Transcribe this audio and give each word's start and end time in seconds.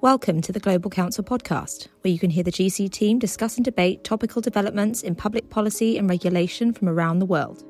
Welcome 0.00 0.42
to 0.42 0.52
the 0.52 0.60
Global 0.60 0.90
Counsel 0.90 1.24
podcast, 1.24 1.88
where 2.02 2.12
you 2.12 2.20
can 2.20 2.30
hear 2.30 2.44
the 2.44 2.52
GC 2.52 2.88
team 2.88 3.18
discuss 3.18 3.56
and 3.56 3.64
debate 3.64 4.04
topical 4.04 4.40
developments 4.40 5.02
in 5.02 5.16
public 5.16 5.50
policy 5.50 5.98
and 5.98 6.08
regulation 6.08 6.72
from 6.72 6.88
around 6.88 7.18
the 7.18 7.26
world. 7.26 7.64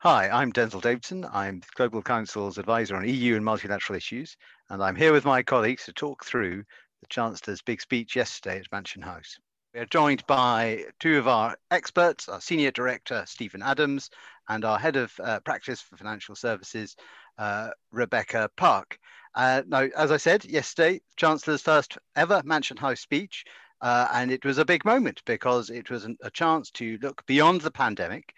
Hi, 0.00 0.28
I'm 0.28 0.52
Denzil 0.52 0.82
Davidson. 0.82 1.26
I'm 1.32 1.62
Global 1.76 2.02
Counsel's 2.02 2.58
advisor 2.58 2.94
on 2.94 3.08
EU 3.08 3.36
and 3.36 3.44
multilateral 3.44 3.96
issues, 3.96 4.36
and 4.68 4.82
I'm 4.82 4.96
here 4.96 5.14
with 5.14 5.24
my 5.24 5.42
colleagues 5.42 5.86
to 5.86 5.94
talk 5.94 6.26
through 6.26 6.62
the 7.00 7.06
Chancellor's 7.08 7.62
big 7.62 7.80
speech 7.80 8.14
yesterday 8.14 8.58
at 8.58 8.70
Mansion 8.70 9.00
House. 9.00 9.38
We 9.72 9.78
are 9.78 9.86
joined 9.86 10.26
by 10.26 10.86
two 10.98 11.16
of 11.18 11.28
our 11.28 11.56
experts, 11.70 12.28
our 12.28 12.40
Senior 12.40 12.72
Director, 12.72 13.22
Stephen 13.24 13.62
Adams, 13.62 14.10
and 14.48 14.64
our 14.64 14.76
Head 14.76 14.96
of 14.96 15.12
uh, 15.20 15.38
Practice 15.38 15.80
for 15.80 15.96
Financial 15.96 16.34
Services, 16.34 16.96
uh, 17.38 17.70
Rebecca 17.92 18.50
Park. 18.56 18.98
Uh, 19.36 19.62
now, 19.68 19.88
as 19.96 20.10
I 20.10 20.16
said 20.16 20.44
yesterday, 20.44 21.00
Chancellor's 21.14 21.62
first 21.62 21.98
ever 22.16 22.42
Mansion 22.44 22.78
House 22.78 22.98
speech, 22.98 23.44
uh, 23.80 24.08
and 24.12 24.32
it 24.32 24.44
was 24.44 24.58
a 24.58 24.64
big 24.64 24.84
moment 24.84 25.22
because 25.24 25.70
it 25.70 25.88
was 25.88 26.04
an, 26.04 26.16
a 26.20 26.32
chance 26.32 26.72
to 26.72 26.98
look 27.00 27.24
beyond 27.26 27.60
the 27.60 27.70
pandemic, 27.70 28.34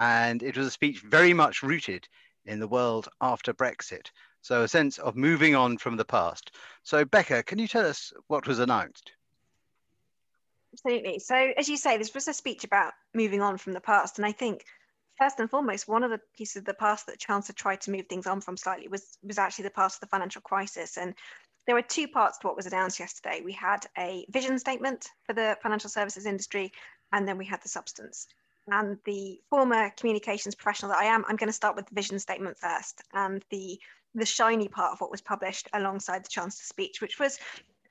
and 0.00 0.42
it 0.42 0.54
was 0.54 0.66
a 0.66 0.70
speech 0.70 1.00
very 1.00 1.32
much 1.32 1.62
rooted 1.62 2.06
in 2.44 2.60
the 2.60 2.68
world 2.68 3.08
after 3.22 3.54
Brexit. 3.54 4.10
So, 4.42 4.64
a 4.64 4.68
sense 4.68 4.98
of 4.98 5.16
moving 5.16 5.54
on 5.54 5.78
from 5.78 5.96
the 5.96 6.04
past. 6.04 6.50
So, 6.82 7.06
Becca, 7.06 7.44
can 7.44 7.58
you 7.58 7.68
tell 7.68 7.86
us 7.86 8.12
what 8.26 8.46
was 8.46 8.58
announced? 8.58 9.12
Absolutely. 10.74 11.20
So, 11.20 11.36
as 11.56 11.68
you 11.68 11.76
say, 11.76 11.96
this 11.96 12.14
was 12.14 12.26
a 12.26 12.32
speech 12.32 12.64
about 12.64 12.94
moving 13.14 13.40
on 13.40 13.58
from 13.58 13.74
the 13.74 13.80
past. 13.80 14.18
And 14.18 14.26
I 14.26 14.32
think, 14.32 14.64
first 15.16 15.38
and 15.38 15.48
foremost, 15.48 15.86
one 15.86 16.02
of 16.02 16.10
the 16.10 16.20
pieces 16.36 16.56
of 16.56 16.64
the 16.64 16.74
past 16.74 17.06
that 17.06 17.20
Chancellor 17.20 17.54
tried 17.54 17.80
to 17.82 17.92
move 17.92 18.06
things 18.08 18.26
on 18.26 18.40
from 18.40 18.56
slightly 18.56 18.88
was, 18.88 19.16
was 19.22 19.38
actually 19.38 19.64
the 19.64 19.70
past 19.70 19.96
of 19.96 20.00
the 20.00 20.06
financial 20.08 20.40
crisis. 20.40 20.96
And 20.96 21.14
there 21.66 21.76
were 21.76 21.82
two 21.82 22.08
parts 22.08 22.38
to 22.38 22.48
what 22.48 22.56
was 22.56 22.66
announced 22.66 22.98
yesterday. 22.98 23.40
We 23.44 23.52
had 23.52 23.86
a 23.96 24.26
vision 24.30 24.58
statement 24.58 25.08
for 25.24 25.32
the 25.32 25.56
financial 25.62 25.90
services 25.90 26.26
industry, 26.26 26.72
and 27.12 27.26
then 27.26 27.38
we 27.38 27.46
had 27.46 27.62
the 27.62 27.68
substance. 27.68 28.26
And 28.66 28.98
the 29.04 29.38
former 29.50 29.90
communications 29.90 30.56
professional 30.56 30.90
that 30.90 30.98
I 30.98 31.04
am, 31.04 31.24
I'm 31.28 31.36
going 31.36 31.48
to 31.48 31.52
start 31.52 31.76
with 31.76 31.86
the 31.86 31.94
vision 31.94 32.18
statement 32.18 32.58
first 32.58 33.00
and 33.12 33.44
the 33.50 33.78
the 34.16 34.24
shiny 34.24 34.68
part 34.68 34.92
of 34.92 35.00
what 35.00 35.10
was 35.10 35.20
published 35.20 35.68
alongside 35.72 36.24
the 36.24 36.28
Chancellor's 36.28 36.68
speech, 36.68 37.00
which 37.00 37.18
was 37.18 37.40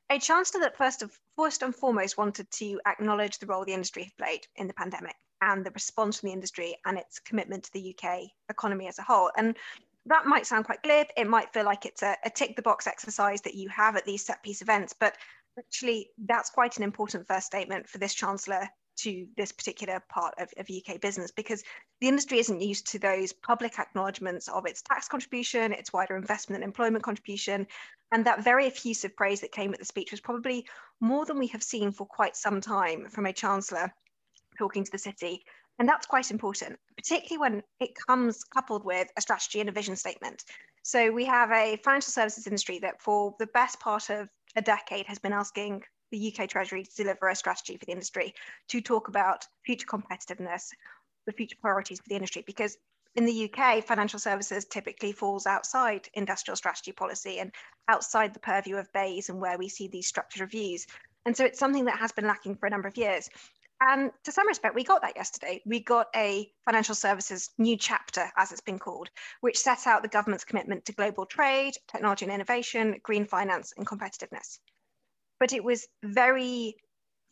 a 0.10 0.20
chancellor 0.20 0.62
that 0.62 0.78
first, 0.78 1.02
of, 1.02 1.18
first 1.36 1.62
and 1.62 1.76
foremost 1.76 2.18
wanted 2.18 2.50
to 2.52 2.80
acknowledge 2.86 3.40
the 3.40 3.46
role 3.46 3.66
the 3.66 3.74
industry 3.74 4.04
had 4.04 4.18
played 4.18 4.48
in 4.56 4.68
the 4.68 4.74
pandemic 4.74 5.16
and 5.42 5.66
the 5.66 5.72
response 5.72 6.20
from 6.20 6.28
the 6.28 6.34
industry 6.34 6.76
and 6.86 6.98
its 6.98 7.20
commitment 7.20 7.64
to 7.64 7.74
the 7.74 7.96
UK 7.96 8.22
economy 8.50 8.88
as 8.88 9.00
a 9.00 9.04
whole. 9.04 9.32
And 9.38 9.58
that 10.06 10.26
might 10.26 10.46
sound 10.46 10.66
quite 10.66 10.84
glib. 10.84 11.08
It 11.18 11.28
might 11.28 11.54
feel 11.54 11.66
like 11.66 11.86
it's 11.86 12.04
a, 12.04 12.16
a 12.26 12.30
tick 12.30 12.56
the 12.56 12.62
box 12.62 12.88
exercise 12.88 13.42
that 13.42 13.56
you 13.56 13.70
have 13.70 13.96
at 13.96 14.06
these 14.06 14.26
set 14.26 14.44
piece 14.44 14.62
events, 14.62 14.94
but 15.00 15.18
actually 15.58 16.10
that's 16.26 16.50
quite 16.50 16.78
an 16.78 16.84
important 16.84 17.28
first 17.28 17.48
statement 17.48 17.88
for 17.88 17.98
this 17.98 18.14
chancellor 18.14 18.68
to 18.98 19.28
this 19.38 19.52
particular 19.52 20.02
part 20.10 20.34
of, 20.38 20.50
of 20.58 20.70
UK 20.70 21.00
business 21.02 21.32
because 21.32 21.64
the 22.02 22.08
industry 22.08 22.40
isn't 22.40 22.62
used 22.62 22.88
to 22.92 23.00
those 23.00 23.34
public 23.34 23.80
acknowledgements 23.80 24.48
of 24.48 24.66
its 24.66 24.82
tax 24.82 25.08
contribution, 25.08 25.72
its 25.72 25.94
wider 25.94 26.16
investment 26.16 26.64
and 26.64 26.70
employment 26.70 27.04
contribution. 27.04 27.68
And 28.12 28.26
that 28.26 28.44
very 28.44 28.68
effusive 28.68 29.16
praise 29.16 29.42
that 29.42 29.52
came 29.52 29.74
at 29.74 29.80
the 29.80 29.86
speech 29.86 30.12
was 30.12 30.22
probably 30.22 30.66
more 31.00 31.26
than 31.26 31.40
we 31.40 31.48
have 31.48 31.64
seen 31.64 31.92
for 31.92 32.06
quite 32.06 32.36
some 32.36 32.62
time 32.62 33.10
from 33.10 33.26
a 33.26 33.34
chancellor 33.34 33.94
talking 34.58 34.84
to 34.84 34.92
the 34.92 34.98
city. 34.98 35.44
And 35.80 35.90
that's 35.90 36.06
quite 36.06 36.30
important, 36.30 36.78
particularly 36.96 37.40
when 37.40 37.64
it 37.80 37.96
comes 38.08 38.44
coupled 38.44 38.86
with 38.86 39.08
a 39.18 39.22
strategy 39.22 39.60
and 39.60 39.70
a 39.70 39.72
vision 39.72 39.96
statement. 39.96 40.44
So 40.84 41.12
we 41.12 41.26
have 41.26 41.52
a 41.52 41.78
financial 41.78 42.12
services 42.12 42.46
industry 42.46 42.80
that 42.80 43.02
for 43.02 43.36
the 43.40 43.48
best 43.48 43.80
part 43.80 44.10
of 44.10 44.30
a 44.56 44.62
decade 44.62 45.08
has 45.08 45.18
been 45.18 45.34
asking 45.34 45.84
the 46.14 46.32
UK 46.32 46.48
Treasury 46.48 46.84
to 46.84 46.96
deliver 46.96 47.28
a 47.28 47.36
strategy 47.36 47.76
for 47.76 47.86
the 47.86 47.92
industry 47.92 48.36
to 48.68 48.80
talk 48.82 49.08
about 49.08 49.48
future 49.66 49.88
competitiveness, 49.88 50.70
the 51.26 51.32
future 51.32 51.58
priorities 51.60 52.00
for 52.00 52.08
the 52.08 52.16
industry. 52.16 52.44
Because 52.46 52.78
in 53.16 53.26
the 53.26 53.50
UK, 53.52 53.84
financial 53.84 54.20
services 54.20 54.66
typically 54.66 55.12
falls 55.12 55.48
outside 55.48 56.08
industrial 56.14 56.56
strategy 56.56 56.92
policy 56.92 57.40
and 57.40 57.52
outside 57.88 58.34
the 58.34 58.40
purview 58.40 58.78
of 58.78 58.94
BEIS 58.94 59.30
and 59.30 59.42
where 59.42 59.58
we 59.58 59.68
see 59.68 59.88
these 59.88 60.08
structured 60.08 60.42
reviews. 60.42 60.86
And 61.26 61.36
so 61.36 61.46
it's 61.46 61.60
something 61.60 61.86
that 61.86 61.98
has 61.98 62.12
been 62.12 62.28
lacking 62.28 62.58
for 62.58 62.68
a 62.68 62.70
number 62.70 62.88
of 62.88 62.98
years. 62.98 63.28
And 63.82 64.12
to 64.24 64.32
some 64.32 64.48
respect, 64.48 64.76
we 64.76 64.84
got 64.84 65.02
that 65.02 65.16
yesterday. 65.16 65.62
We 65.66 65.80
got 65.80 66.08
a 66.16 66.50
financial 66.64 66.96
services 66.96 67.50
new 67.58 67.76
chapter, 67.76 68.32
as 68.38 68.52
it's 68.52 68.62
been 68.62 68.80
called, 68.80 69.10
which 69.42 69.58
sets 69.58 69.88
out 69.88 70.04
the 70.04 70.10
government's 70.10 70.46
commitment 70.46 70.86
to 70.86 70.94
global 70.94 71.26
trade, 71.26 71.74
technology 71.88 72.26
and 72.26 72.34
innovation, 72.34 73.00
green 73.02 73.26
finance, 73.26 73.74
and 73.78 73.88
competitiveness 73.88 74.60
but 75.44 75.52
it 75.52 75.62
was 75.62 75.86
very 76.06 76.74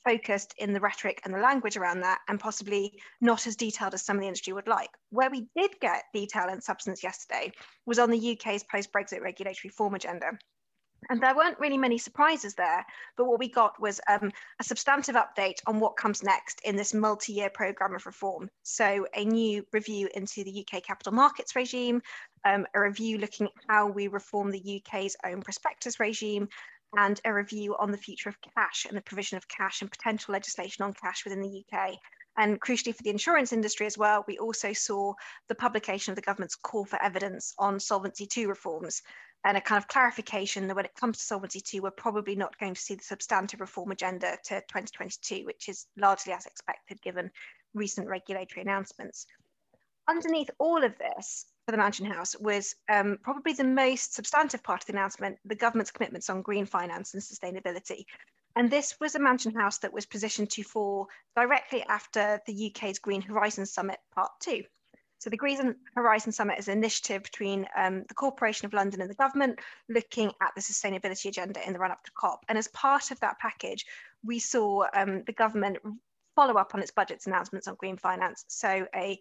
focused 0.03 0.53
in 0.57 0.73
the 0.73 0.81
rhetoric 0.81 1.21
and 1.23 1.33
the 1.33 1.39
language 1.39 1.77
around 1.77 2.01
that 2.01 2.19
and 2.27 2.41
possibly 2.41 2.91
not 3.21 3.47
as 3.47 3.55
detailed 3.55 3.93
as 3.93 4.01
some 4.01 4.17
of 4.17 4.21
the 4.21 4.27
industry 4.27 4.51
would 4.51 4.67
like. 4.67 4.89
Where 5.11 5.29
we 5.29 5.47
did 5.55 5.71
get 5.79 6.03
detail 6.13 6.49
and 6.49 6.61
substance 6.61 7.03
yesterday 7.03 7.53
was 7.85 7.99
on 7.99 8.11
the 8.11 8.33
UK's 8.33 8.65
post-Brexit 8.69 9.21
regulatory 9.21 9.69
reform 9.69 9.95
agenda. 9.95 10.37
And 11.09 11.21
there 11.21 11.33
weren't 11.33 11.57
really 11.57 11.77
many 11.77 11.97
surprises 11.97 12.53
there, 12.53 12.85
but 13.15 13.27
what 13.27 13.39
we 13.39 13.49
got 13.49 13.79
was 13.79 14.01
um, 14.09 14.29
a 14.59 14.63
substantive 14.65 15.15
update 15.15 15.61
on 15.65 15.79
what 15.79 15.95
comes 15.95 16.21
next 16.21 16.59
in 16.65 16.75
this 16.75 16.93
multi 16.93 17.31
year 17.31 17.49
programme 17.49 17.95
of 17.95 18.05
reform. 18.05 18.49
So, 18.63 19.07
a 19.15 19.23
new 19.25 19.65
review 19.71 20.09
into 20.13 20.43
the 20.43 20.63
UK 20.67 20.83
capital 20.83 21.13
markets 21.13 21.55
regime, 21.55 22.01
um, 22.45 22.67
a 22.75 22.81
review 22.81 23.17
looking 23.17 23.47
at 23.47 23.53
how 23.67 23.87
we 23.87 24.09
reform 24.09 24.51
the 24.51 24.83
UK's 24.85 25.15
own 25.25 25.41
prospectus 25.41 25.99
regime, 25.99 26.47
and 26.95 27.19
a 27.25 27.33
review 27.33 27.75
on 27.77 27.91
the 27.91 27.97
future 27.97 28.29
of 28.29 28.37
cash 28.55 28.85
and 28.85 28.97
the 28.97 29.01
provision 29.01 29.37
of 29.37 29.47
cash 29.47 29.81
and 29.81 29.91
potential 29.91 30.33
legislation 30.33 30.83
on 30.83 30.93
cash 30.93 31.23
within 31.23 31.41
the 31.41 31.63
UK. 31.65 31.97
And 32.37 32.61
crucially 32.61 32.95
for 32.95 33.03
the 33.03 33.09
insurance 33.09 33.51
industry 33.51 33.85
as 33.85 33.97
well, 33.97 34.23
we 34.27 34.37
also 34.37 34.73
saw 34.73 35.13
the 35.47 35.55
publication 35.55 36.11
of 36.11 36.15
the 36.15 36.21
government's 36.21 36.55
call 36.55 36.85
for 36.85 37.01
evidence 37.01 37.53
on 37.57 37.79
Solvency 37.79 38.27
II 38.37 38.45
reforms 38.47 39.01
and 39.43 39.57
a 39.57 39.61
kind 39.61 39.77
of 39.77 39.87
clarification 39.87 40.67
that 40.67 40.75
when 40.75 40.85
it 40.85 40.95
comes 40.95 41.17
to 41.17 41.23
Solvency 41.23 41.63
II, 41.73 41.81
we're 41.81 41.91
probably 41.91 42.35
not 42.35 42.57
going 42.59 42.75
to 42.75 42.81
see 42.81 42.95
the 42.95 43.03
substantive 43.03 43.59
reform 43.59 43.91
agenda 43.91 44.37
to 44.45 44.61
2022, 44.61 45.45
which 45.45 45.67
is 45.67 45.87
largely 45.97 46.31
as 46.31 46.45
expected 46.45 47.01
given 47.01 47.31
recent 47.73 48.07
regulatory 48.07 48.61
announcements. 48.61 49.25
Underneath 50.07 50.51
all 50.59 50.83
of 50.83 50.97
this, 50.97 51.45
for 51.65 51.71
the 51.71 51.77
Mansion 51.77 52.05
House 52.05 52.35
was 52.39 52.75
um, 52.89 53.17
probably 53.21 53.53
the 53.53 53.63
most 53.63 54.13
substantive 54.13 54.63
part 54.63 54.81
of 54.81 54.87
the 54.87 54.93
announcement 54.93 55.37
the 55.45 55.55
government's 55.55 55.91
commitments 55.91 56.29
on 56.29 56.41
green 56.41 56.65
finance 56.65 57.13
and 57.13 57.21
sustainability. 57.21 58.05
And 58.55 58.69
this 58.69 58.99
was 58.99 59.15
a 59.15 59.19
Mansion 59.19 59.55
House 59.55 59.77
that 59.79 59.93
was 59.93 60.05
positioned 60.05 60.49
to 60.51 60.63
fall 60.63 61.07
directly 61.35 61.83
after 61.83 62.41
the 62.45 62.73
UK's 62.73 62.99
Green 62.99 63.21
Horizon 63.21 63.65
Summit 63.65 63.99
Part 64.13 64.31
2. 64.41 64.63
So 65.19 65.29
the 65.29 65.37
Green 65.37 65.75
Horizon 65.95 66.31
Summit 66.31 66.57
is 66.57 66.67
an 66.67 66.77
initiative 66.77 67.21
between 67.21 67.67
um, 67.77 68.05
the 68.07 68.15
Corporation 68.15 68.65
of 68.65 68.73
London 68.73 69.01
and 69.01 69.09
the 69.09 69.15
government 69.15 69.59
looking 69.87 70.31
at 70.41 70.51
the 70.55 70.61
sustainability 70.61 71.27
agenda 71.27 71.65
in 71.65 71.73
the 71.73 71.79
run 71.79 71.91
up 71.91 72.03
to 72.03 72.11
COP. 72.11 72.43
And 72.49 72.57
as 72.57 72.67
part 72.69 73.11
of 73.11 73.19
that 73.19 73.37
package, 73.39 73.85
we 74.25 74.39
saw 74.39 74.85
um, 74.95 75.23
the 75.25 75.33
government 75.33 75.77
follow 76.35 76.55
up 76.55 76.73
on 76.73 76.81
its 76.81 76.91
budget's 76.91 77.27
announcements 77.27 77.67
on 77.67 77.75
green 77.75 77.97
finance. 77.97 78.45
So 78.47 78.87
a 78.95 79.19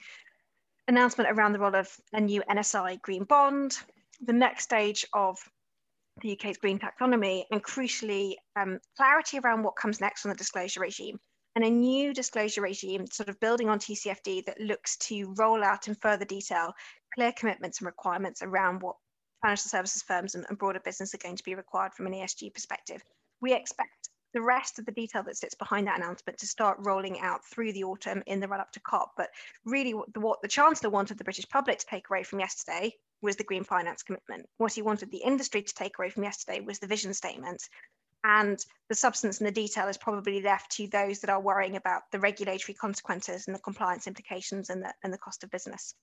announcement 0.90 1.30
around 1.30 1.52
the 1.52 1.58
role 1.58 1.74
of 1.74 1.88
a 2.12 2.20
new 2.20 2.42
NSI 2.50 3.00
green 3.00 3.24
bond, 3.24 3.78
the 4.20 4.32
next 4.32 4.64
stage 4.64 5.06
of 5.12 5.38
the 6.20 6.32
UK's 6.32 6.58
green 6.58 6.78
taxonomy, 6.78 7.44
and 7.50 7.62
crucially, 7.62 8.34
um, 8.56 8.78
clarity 8.96 9.38
around 9.38 9.62
what 9.62 9.76
comes 9.76 10.00
next 10.00 10.26
on 10.26 10.31
the 10.31 10.37
disclosure 10.37 10.81
regime. 10.81 11.19
And 11.54 11.64
a 11.64 11.70
new 11.70 12.12
disclosure 12.12 12.60
regime, 12.62 13.06
sort 13.06 13.28
of 13.28 13.40
building 13.40 13.69
on 13.69 13.78
TCFD, 13.78 14.44
that 14.46 14.60
looks 14.60 14.96
to 15.08 15.32
roll 15.38 15.64
out 15.64 15.88
in 15.88 15.94
further 15.94 16.25
detail 16.25 16.72
clear 17.14 17.32
commitments 17.36 17.78
and 17.78 17.86
requirements 17.86 18.43
around 18.43 18.82
what 18.82 18.96
financial 19.43 19.69
services 19.69 20.02
firms 20.02 20.34
and, 20.34 20.44
and 20.48 20.58
broader 20.58 20.81
business 20.84 21.14
are 21.14 21.19
going 21.19 21.36
to 21.36 21.44
be 21.44 21.54
required 21.54 21.94
from 21.94 22.06
an 22.06 22.12
ESG 22.12 22.52
perspective. 22.52 23.02
We 23.40 23.54
expect 23.54 24.00
the 24.32 24.43
rest 24.43 24.79
of 24.79 24.87
the 24.87 24.93
detail 24.93 25.23
that 25.25 25.37
sits 25.37 25.55
behind 25.55 25.87
that 25.87 25.99
announcement 25.99 26.38
to 26.38 26.47
start 26.47 26.79
rolling 26.81 27.21
out 27.21 27.44
through 27.44 27.73
the 27.73 27.85
autumn 27.85 28.23
in 28.27 28.41
the 28.41 28.49
run 28.49 28.61
up 28.61 28.73
to 28.73 28.81
COP. 28.81 29.12
But 29.17 29.31
really, 29.65 29.94
what 29.94 30.12
the, 30.12 30.21
what 30.21 30.43
the 30.43 30.49
Chancellor 30.49 30.91
wanted 30.91 31.19
the 31.19 31.25
British 31.25 31.49
public 31.49 31.79
to 31.79 31.87
take 31.87 32.09
away 32.11 32.23
from 32.23 32.41
yesterday 32.41 32.94
was 33.23 33.37
the 33.37 33.44
green 33.44 33.65
finance 33.65 34.03
commitment. 34.03 34.49
What 34.56 34.73
he 34.73 34.82
wanted 34.82 35.11
the 35.11 35.19
industry 35.19 35.62
to 35.62 35.75
take 35.75 35.99
away 35.99 36.11
from 36.11 36.25
yesterday 36.25 36.61
was 36.61 36.79
the 36.79 36.87
vision 36.87 37.12
statement. 37.12 37.62
And 38.23 38.59
the 38.88 38.94
substance 38.94 39.38
and 39.38 39.47
the 39.47 39.53
detail 39.53 39.88
is 39.88 39.97
probably 39.97 40.43
left 40.43 40.73
to 40.73 40.87
those 40.88 41.21
that 41.21 41.31
are 41.31 41.41
worrying 41.41 41.77
about 41.77 42.03
the 42.12 42.21
regulatory 42.21 42.75
consequences 42.75 43.47
and 43.47 43.55
the 43.55 43.61
compliance 43.61 44.06
implications 44.06 44.69
and 44.69 44.82
the, 44.82 44.93
and 45.03 45.12
the 45.12 45.19
cost 45.19 45.43
of 45.43 45.50
business. 45.50 45.94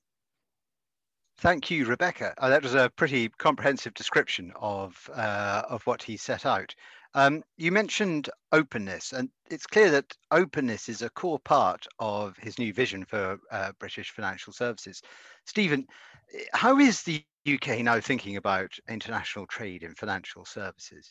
Thank 1.40 1.70
you, 1.70 1.86
Rebecca. 1.86 2.34
Uh, 2.40 2.50
that 2.50 2.64
was 2.64 2.74
a 2.74 2.92
pretty 2.96 3.30
comprehensive 3.30 3.94
description 3.94 4.52
of 4.56 5.08
uh, 5.14 5.62
of 5.70 5.86
what 5.86 6.02
he 6.02 6.18
set 6.18 6.48
out. 6.48 6.74
Um, 7.14 7.44
you 7.58 7.72
mentioned 7.72 8.30
openness, 8.52 9.14
and 9.14 9.30
it's 9.50 9.66
clear 9.66 9.90
that 9.92 10.14
openness 10.32 10.90
is 10.90 11.02
a 11.02 11.10
core 11.10 11.40
part 11.40 11.86
of 12.00 12.38
his 12.38 12.60
new 12.60 12.74
vision 12.74 13.06
for 13.06 13.40
uh, 13.52 13.72
British 13.80 14.12
financial 14.12 14.54
services. 14.54 15.02
Stephen, 15.46 15.88
how 16.54 16.78
is 16.80 17.04
the 17.04 17.24
UK 17.52 17.80
now 17.80 18.00
thinking 18.00 18.36
about 18.38 18.72
international 18.90 19.46
trade 19.48 19.84
in 19.84 19.96
financial 19.96 20.46
services? 20.46 21.10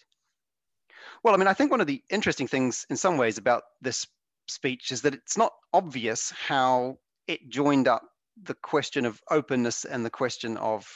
Well, 1.22 1.34
I 1.34 1.36
mean, 1.36 1.48
I 1.48 1.54
think 1.54 1.70
one 1.70 1.80
of 1.80 1.86
the 1.86 2.02
interesting 2.10 2.46
things 2.46 2.86
in 2.90 2.96
some 2.96 3.16
ways 3.16 3.38
about 3.38 3.62
this 3.80 4.06
speech 4.48 4.92
is 4.92 5.02
that 5.02 5.14
it's 5.14 5.36
not 5.36 5.52
obvious 5.72 6.30
how 6.30 6.98
it 7.26 7.48
joined 7.48 7.88
up 7.88 8.02
the 8.42 8.54
question 8.54 9.04
of 9.04 9.20
openness 9.30 9.84
and 9.84 10.04
the 10.04 10.10
question 10.10 10.56
of 10.58 10.86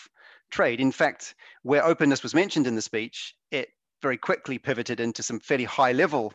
trade. 0.51 0.81
In 0.81 0.93
fact, 0.93 1.35
where 1.63 1.85
openness 1.85 2.23
was 2.23 2.35
mentioned 2.35 2.67
in 2.67 2.75
the 2.75 2.83
speech, 2.83 3.35
it 3.51 3.71
very 4.03 4.17
quickly 4.17 4.59
pivoted 4.59 5.01
into 5.01 5.23
some 5.23 5.41
fairly 5.41 5.65
high 5.65 5.93
level 5.93 6.33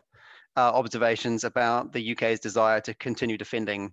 uh, 0.56 0.72
observations 0.72 1.44
about 1.44 1.92
the 1.92 2.12
UK's 2.12 2.40
desire 2.40 2.80
to 2.80 2.94
continue 2.94 3.36
defending 3.36 3.92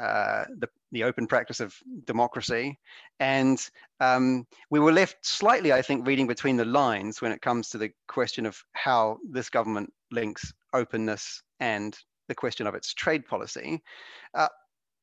uh, 0.00 0.44
the, 0.58 0.68
the 0.92 1.04
open 1.04 1.26
practice 1.26 1.60
of 1.60 1.74
democracy. 2.06 2.78
And 3.20 3.64
um, 4.00 4.46
we 4.70 4.80
were 4.80 4.92
left 4.92 5.16
slightly, 5.24 5.72
I 5.72 5.82
think, 5.82 6.06
reading 6.06 6.26
between 6.26 6.56
the 6.56 6.64
lines 6.64 7.20
when 7.20 7.32
it 7.32 7.42
comes 7.42 7.68
to 7.70 7.78
the 7.78 7.90
question 8.08 8.46
of 8.46 8.58
how 8.72 9.18
this 9.30 9.50
government 9.50 9.92
links 10.10 10.52
openness 10.72 11.42
and 11.60 11.96
the 12.28 12.34
question 12.34 12.66
of 12.66 12.74
its 12.74 12.94
trade 12.94 13.26
policy. 13.26 13.82
Uh, 14.34 14.48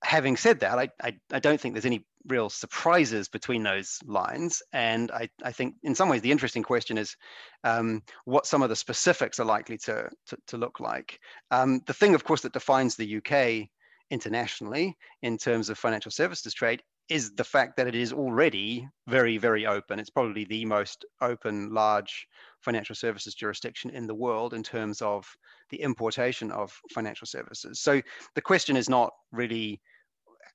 having 0.03 0.37
said 0.37 0.61
that, 0.61 0.79
I, 0.79 0.89
I, 1.01 1.17
I, 1.31 1.39
don't 1.39 1.59
think 1.59 1.73
there's 1.73 1.85
any 1.85 2.05
real 2.27 2.49
surprises 2.49 3.27
between 3.27 3.63
those 3.63 3.99
lines. 4.05 4.61
And 4.71 5.11
I, 5.11 5.29
I 5.43 5.51
think 5.51 5.75
in 5.83 5.95
some 5.95 6.09
ways 6.09 6.21
the 6.21 6.31
interesting 6.31 6.63
question 6.63 6.97
is 6.97 7.15
um, 7.63 8.03
what 8.25 8.45
some 8.45 8.61
of 8.61 8.69
the 8.69 8.75
specifics 8.75 9.39
are 9.39 9.45
likely 9.45 9.77
to, 9.79 10.09
to, 10.27 10.37
to 10.47 10.57
look 10.57 10.79
like. 10.79 11.19
Um, 11.51 11.81
the 11.85 11.93
thing, 11.93 12.15
of 12.15 12.23
course, 12.23 12.41
that 12.41 12.53
defines 12.53 12.95
the 12.95 13.17
UK 13.17 13.69
internationally 14.09 14.97
in 15.21 15.37
terms 15.37 15.69
of 15.69 15.77
financial 15.77 16.11
services 16.11 16.53
trade 16.53 16.81
is 17.09 17.31
the 17.31 17.43
fact 17.43 17.75
that 17.75 17.87
it 17.87 17.95
is 17.95 18.13
already 18.13 18.87
very, 19.07 19.37
very 19.37 19.65
open. 19.65 19.99
It's 19.99 20.11
probably 20.11 20.45
the 20.45 20.63
most 20.65 21.05
open, 21.21 21.73
large 21.73 22.27
financial 22.61 22.95
services 22.95 23.33
jurisdiction 23.33 23.89
in 23.89 24.05
the 24.05 24.13
world 24.13 24.53
in 24.53 24.61
terms 24.61 25.01
of 25.01 25.27
the 25.71 25.81
importation 25.81 26.51
of 26.51 26.71
financial 26.91 27.25
services. 27.25 27.79
So 27.79 28.01
the 28.35 28.41
question 28.41 28.77
is 28.77 28.89
not 28.89 29.11
really 29.31 29.81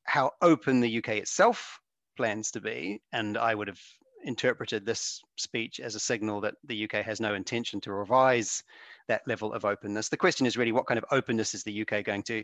how 0.05 0.33
open 0.41 0.81
the 0.81 0.99
UK 0.99 1.09
itself 1.11 1.81
plans 2.17 2.51
to 2.53 2.61
be, 2.61 3.01
and 3.13 3.37
I 3.37 3.55
would 3.55 3.69
have 3.69 3.81
interpreted 4.25 4.87
this 4.87 5.23
speech 5.37 5.81
as 5.81 5.95
a 5.95 6.01
signal 6.01 6.41
that 6.41 6.55
the 6.65 6.85
UK 6.85 7.05
has 7.05 7.21
no 7.21 7.35
intention 7.35 7.81
to 7.83 7.93
revise 7.93 8.63
that 9.09 9.27
level 9.27 9.53
of 9.53 9.65
openness. 9.65 10.09
The 10.09 10.17
question 10.17 10.47
is 10.47 10.57
really 10.57 10.73
what 10.73 10.87
kind 10.87 10.99
of 10.99 11.05
openness 11.11 11.55
is 11.55 11.63
the 11.63 11.83
UK 11.83 12.05
going 12.05 12.23
to 12.25 12.43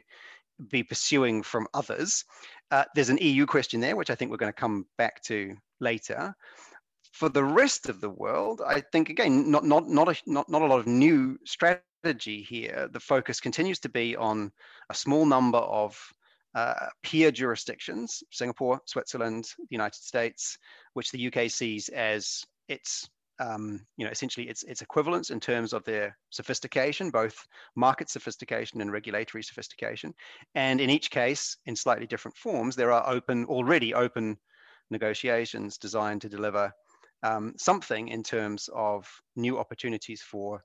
be 0.69 0.83
pursuing 0.83 1.43
from 1.43 1.67
others? 1.73 2.25
Uh, 2.71 2.85
there's 2.95 3.09
an 3.09 3.19
EU 3.19 3.47
question 3.47 3.81
there, 3.81 3.97
which 3.97 4.11
I 4.11 4.15
think 4.15 4.31
we're 4.31 4.37
going 4.37 4.53
to 4.53 4.61
come 4.61 4.87
back 4.99 5.23
to 5.25 5.57
later. 5.81 6.35
For 7.13 7.29
the 7.29 7.45
rest 7.45 7.89
of 7.89 8.01
the 8.01 8.11
world, 8.11 8.63
I 8.65 8.81
think 8.81 9.09
again, 9.09 9.51
not 9.51 9.65
not 9.65 9.89
not 9.89 10.09
a, 10.09 10.17
not 10.27 10.49
not 10.49 10.63
a 10.63 10.67
lot 10.67 10.79
of 10.79 10.87
new 10.87 11.39
strategy 11.45 12.43
here. 12.43 12.89
The 12.93 13.01
focus 13.01 13.41
continues 13.41 13.81
to 13.81 13.89
be 13.89 14.17
on 14.17 14.53
a 14.91 14.95
small 14.95 15.27
number 15.27 15.59
of 15.59 15.99
uh, 16.55 16.87
peer 17.03 17.31
jurisdictions, 17.31 18.23
Singapore, 18.31 18.81
Switzerland, 18.87 19.45
the 19.59 19.67
United 19.71 20.03
States, 20.03 20.59
which 20.95 21.11
the 21.11 21.33
UK 21.33 21.51
sees 21.51 21.89
as 21.91 22.45
its 22.69 23.09
um, 23.41 23.81
you 23.97 24.05
know, 24.05 24.11
essentially 24.11 24.49
its, 24.49 24.63
its 24.65 24.83
equivalents 24.83 25.31
in 25.31 25.41
terms 25.41 25.73
of 25.73 25.83
their 25.85 26.17
sophistication, 26.29 27.11
both 27.11 27.35
market 27.75 28.11
sophistication 28.11 28.83
and 28.83 28.93
regulatory 28.93 29.43
sophistication. 29.43 30.13
And 30.55 30.79
in 30.79 30.91
each 30.91 31.11
case, 31.11 31.57
in 31.65 31.75
slightly 31.75 32.07
different 32.07 32.37
forms, 32.37 32.77
there 32.77 32.93
are 32.93 33.09
open, 33.09 33.47
already 33.47 33.95
open 33.95 34.37
negotiations 34.91 35.79
designed 35.79 36.21
to 36.21 36.29
deliver 36.29 36.71
um, 37.23 37.55
something 37.57 38.09
in 38.09 38.23
terms 38.23 38.69
of 38.75 39.09
new 39.37 39.59
opportunities 39.59 40.23
for 40.23 40.63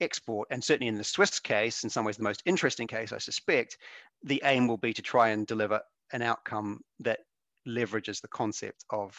export. 0.00 0.48
And 0.50 0.62
certainly 0.62 0.88
in 0.88 0.96
the 0.96 1.04
Swiss 1.04 1.38
case, 1.40 1.84
in 1.84 1.90
some 1.90 2.04
ways 2.04 2.16
the 2.16 2.22
most 2.22 2.42
interesting 2.44 2.86
case, 2.86 3.12
I 3.12 3.18
suspect, 3.18 3.78
the 4.22 4.42
aim 4.44 4.66
will 4.66 4.76
be 4.76 4.92
to 4.92 5.02
try 5.02 5.28
and 5.30 5.46
deliver 5.46 5.80
an 6.12 6.22
outcome 6.22 6.80
that 7.00 7.20
leverages 7.66 8.20
the 8.20 8.28
concept 8.28 8.84
of 8.90 9.14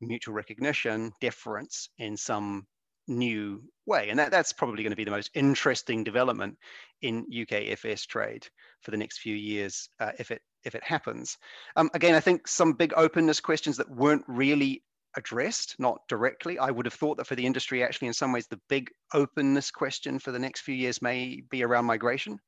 mutual 0.00 0.34
recognition, 0.34 1.12
deference 1.20 1.88
in 1.98 2.16
some 2.16 2.66
new 3.08 3.62
way. 3.86 4.10
And 4.10 4.18
that, 4.18 4.30
that's 4.30 4.52
probably 4.52 4.82
going 4.82 4.90
to 4.90 4.96
be 4.96 5.04
the 5.04 5.10
most 5.10 5.30
interesting 5.34 6.04
development 6.04 6.58
in 7.02 7.26
UK 7.30 7.68
FS 7.70 8.04
trade 8.04 8.46
for 8.82 8.90
the 8.90 8.96
next 8.96 9.18
few 9.18 9.34
years 9.34 9.88
uh, 10.00 10.12
if 10.18 10.30
it 10.30 10.42
if 10.64 10.74
it 10.74 10.82
happens. 10.82 11.38
Um, 11.76 11.90
again, 11.94 12.16
I 12.16 12.20
think 12.20 12.48
some 12.48 12.72
big 12.72 12.92
openness 12.96 13.40
questions 13.40 13.76
that 13.76 13.88
weren't 13.88 14.24
really 14.26 14.82
addressed, 15.16 15.74
not 15.78 16.00
directly. 16.08 16.58
I 16.58 16.70
would 16.70 16.86
have 16.86 16.94
thought 16.94 17.16
that 17.16 17.26
for 17.26 17.34
the 17.34 17.46
industry, 17.46 17.82
actually, 17.82 18.08
in 18.08 18.14
some 18.14 18.32
ways, 18.32 18.46
the 18.46 18.60
big 18.68 18.90
openness 19.14 19.70
question 19.70 20.18
for 20.18 20.30
the 20.30 20.38
next 20.38 20.60
few 20.60 20.74
years 20.74 21.02
may 21.02 21.42
be 21.50 21.64
around 21.64 21.86
migration, 21.86 22.38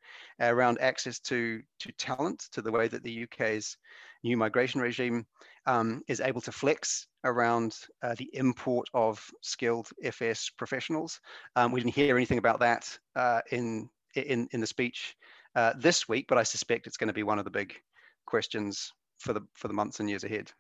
around 0.41 0.79
access 0.81 1.19
to, 1.21 1.63
to 1.81 1.93
talent, 1.93 2.49
to 2.53 2.63
the 2.63 2.71
way 2.71 2.89
that 2.89 3.03
the 3.03 3.25
UK's 3.25 3.77
new 4.23 4.37
migration 4.37 4.81
regime 4.81 5.27
um, 5.67 6.03
is 6.09 6.21
able 6.21 6.41
to 6.43 6.53
flex 6.53 7.07
around 7.25 7.77
uh, 8.03 8.15
the 8.19 8.31
import 8.35 8.89
of 8.95 9.25
skilled 9.43 9.89
FS 10.03 10.51
professionals. 10.51 11.21
Um, 11.57 11.73
we 11.73 11.81
didn't 11.81 11.95
hear 11.95 12.17
anything 12.17 12.39
about 12.39 12.61
that 12.61 12.99
uh, 13.17 13.41
in, 13.51 13.89
in, 14.15 14.49
in 14.53 14.61
the 14.61 14.67
speech 14.67 15.17
uh, 15.55 15.73
this 15.79 16.09
week, 16.09 16.27
but 16.29 16.39
I 16.39 16.43
suspect 16.43 16.87
it's 16.87 16.97
going 16.97 17.09
to 17.09 17.15
be 17.15 17.23
one 17.23 17.39
of 17.39 17.45
the 17.45 17.51
big 17.51 17.75
questions 18.27 18.93
for 19.19 19.33
the, 19.33 19.41
for 19.55 19.69
the 19.69 19.75
months 19.75 20.01
and 20.01 20.09
years 20.09 20.25
ahead. 20.25 20.53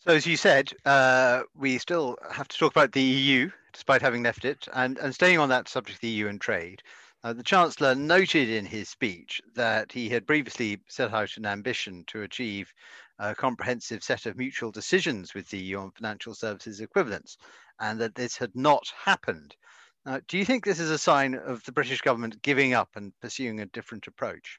So, 0.00 0.10
as 0.10 0.26
you 0.26 0.36
said, 0.36 0.70
uh, 0.84 1.42
we 1.56 1.78
still 1.78 2.18
have 2.30 2.48
to 2.48 2.58
talk 2.58 2.72
about 2.72 2.92
the 2.92 3.02
EU, 3.02 3.50
despite 3.72 4.02
having 4.02 4.22
left 4.22 4.44
it. 4.44 4.68
And, 4.74 4.98
and 4.98 5.14
staying 5.14 5.38
on 5.38 5.48
that 5.48 5.68
subject, 5.68 6.00
the 6.00 6.08
EU 6.08 6.28
and 6.28 6.40
trade, 6.40 6.82
uh, 7.22 7.32
the 7.32 7.42
Chancellor 7.42 7.94
noted 7.94 8.50
in 8.50 8.66
his 8.66 8.90
speech 8.90 9.40
that 9.54 9.90
he 9.90 10.10
had 10.10 10.26
previously 10.26 10.78
set 10.88 11.14
out 11.14 11.36
an 11.38 11.46
ambition 11.46 12.04
to 12.08 12.22
achieve 12.22 12.70
a 13.18 13.34
comprehensive 13.34 14.02
set 14.04 14.26
of 14.26 14.36
mutual 14.36 14.70
decisions 14.70 15.32
with 15.32 15.48
the 15.48 15.58
EU 15.58 15.78
on 15.78 15.90
financial 15.92 16.34
services 16.34 16.80
equivalence, 16.80 17.38
and 17.80 17.98
that 18.00 18.14
this 18.14 18.36
had 18.36 18.54
not 18.54 18.86
happened. 19.04 19.56
Uh, 20.04 20.20
do 20.28 20.36
you 20.36 20.44
think 20.44 20.64
this 20.64 20.80
is 20.80 20.90
a 20.90 20.98
sign 20.98 21.34
of 21.34 21.64
the 21.64 21.72
British 21.72 22.02
government 22.02 22.42
giving 22.42 22.74
up 22.74 22.90
and 22.94 23.18
pursuing 23.20 23.60
a 23.60 23.66
different 23.66 24.06
approach? 24.06 24.58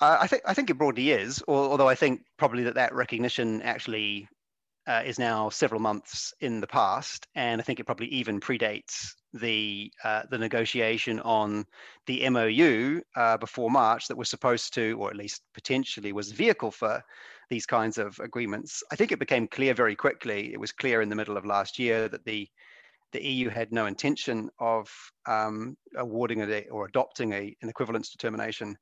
I 0.00 0.26
think 0.26 0.42
I 0.46 0.54
think 0.54 0.70
it 0.70 0.78
broadly 0.78 1.10
is, 1.10 1.42
although 1.48 1.88
I 1.88 1.94
think 1.94 2.22
probably 2.36 2.62
that 2.64 2.76
that 2.76 2.94
recognition 2.94 3.62
actually 3.62 4.28
uh, 4.86 5.02
is 5.04 5.18
now 5.18 5.48
several 5.50 5.80
months 5.80 6.32
in 6.40 6.60
the 6.60 6.66
past, 6.66 7.26
and 7.34 7.60
I 7.60 7.64
think 7.64 7.80
it 7.80 7.84
probably 7.84 8.06
even 8.06 8.40
predates 8.40 9.12
the 9.34 9.92
uh, 10.04 10.22
the 10.30 10.38
negotiation 10.38 11.20
on 11.20 11.66
the 12.06 12.28
MOU 12.30 13.00
uh, 13.16 13.36
before 13.36 13.70
March 13.70 14.06
that 14.08 14.16
was 14.16 14.30
supposed 14.30 14.72
to, 14.74 14.96
or 15.00 15.10
at 15.10 15.16
least 15.16 15.42
potentially, 15.52 16.12
was 16.12 16.32
vehicle 16.32 16.70
for 16.70 17.02
these 17.50 17.66
kinds 17.66 17.98
of 17.98 18.18
agreements. 18.20 18.82
I 18.92 18.96
think 18.96 19.10
it 19.12 19.18
became 19.18 19.48
clear 19.48 19.74
very 19.74 19.96
quickly. 19.96 20.52
It 20.52 20.60
was 20.60 20.72
clear 20.72 21.02
in 21.02 21.08
the 21.08 21.16
middle 21.16 21.36
of 21.36 21.44
last 21.44 21.78
year 21.78 22.08
that 22.08 22.24
the 22.24 22.48
the 23.12 23.24
EU 23.24 23.48
had 23.48 23.72
no 23.72 23.86
intention 23.86 24.48
of 24.58 24.90
um, 25.26 25.76
awarding 25.96 26.42
a, 26.42 26.66
or 26.70 26.86
adopting 26.86 27.32
a, 27.32 27.56
an 27.62 27.68
equivalence 27.68 28.10
determination 28.10 28.76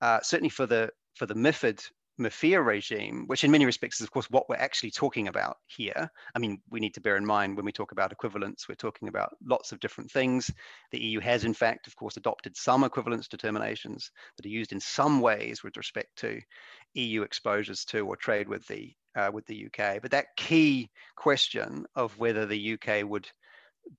uh, 0.00 0.20
certainly 0.22 0.50
for 0.50 0.66
the 0.66 0.90
for 1.14 1.26
the 1.26 1.34
MIFID 1.34 1.82
MIFIR 2.18 2.64
regime, 2.64 3.24
which 3.28 3.44
in 3.44 3.50
many 3.50 3.64
respects 3.64 4.00
is, 4.00 4.04
of 4.04 4.10
course, 4.10 4.28
what 4.28 4.48
we're 4.48 4.56
actually 4.56 4.90
talking 4.90 5.28
about 5.28 5.58
here. 5.66 6.10
I 6.34 6.38
mean, 6.40 6.60
we 6.68 6.80
need 6.80 6.94
to 6.94 7.00
bear 7.00 7.16
in 7.16 7.24
mind 7.24 7.56
when 7.56 7.64
we 7.64 7.72
talk 7.72 7.92
about 7.92 8.10
equivalence, 8.10 8.68
we're 8.68 8.74
talking 8.74 9.08
about 9.08 9.36
lots 9.44 9.70
of 9.70 9.78
different 9.78 10.10
things. 10.10 10.50
The 10.90 10.98
EU 10.98 11.20
has, 11.20 11.44
in 11.44 11.54
fact, 11.54 11.86
of 11.86 11.94
course, 11.94 12.16
adopted 12.16 12.56
some 12.56 12.82
equivalence 12.82 13.28
determinations 13.28 14.10
that 14.36 14.46
are 14.46 14.50
used 14.50 14.72
in 14.72 14.80
some 14.80 15.20
ways 15.20 15.62
with 15.62 15.76
respect 15.76 16.16
to 16.18 16.40
EU 16.94 17.22
exposures 17.22 17.84
to 17.86 18.00
or 18.00 18.16
trade 18.16 18.48
with 18.48 18.66
the 18.66 18.92
uh, 19.14 19.30
with 19.32 19.46
the 19.46 19.66
UK. 19.66 20.02
But 20.02 20.10
that 20.10 20.36
key 20.36 20.90
question 21.16 21.86
of 21.94 22.18
whether 22.18 22.46
the 22.46 22.74
UK 22.74 23.08
would 23.08 23.28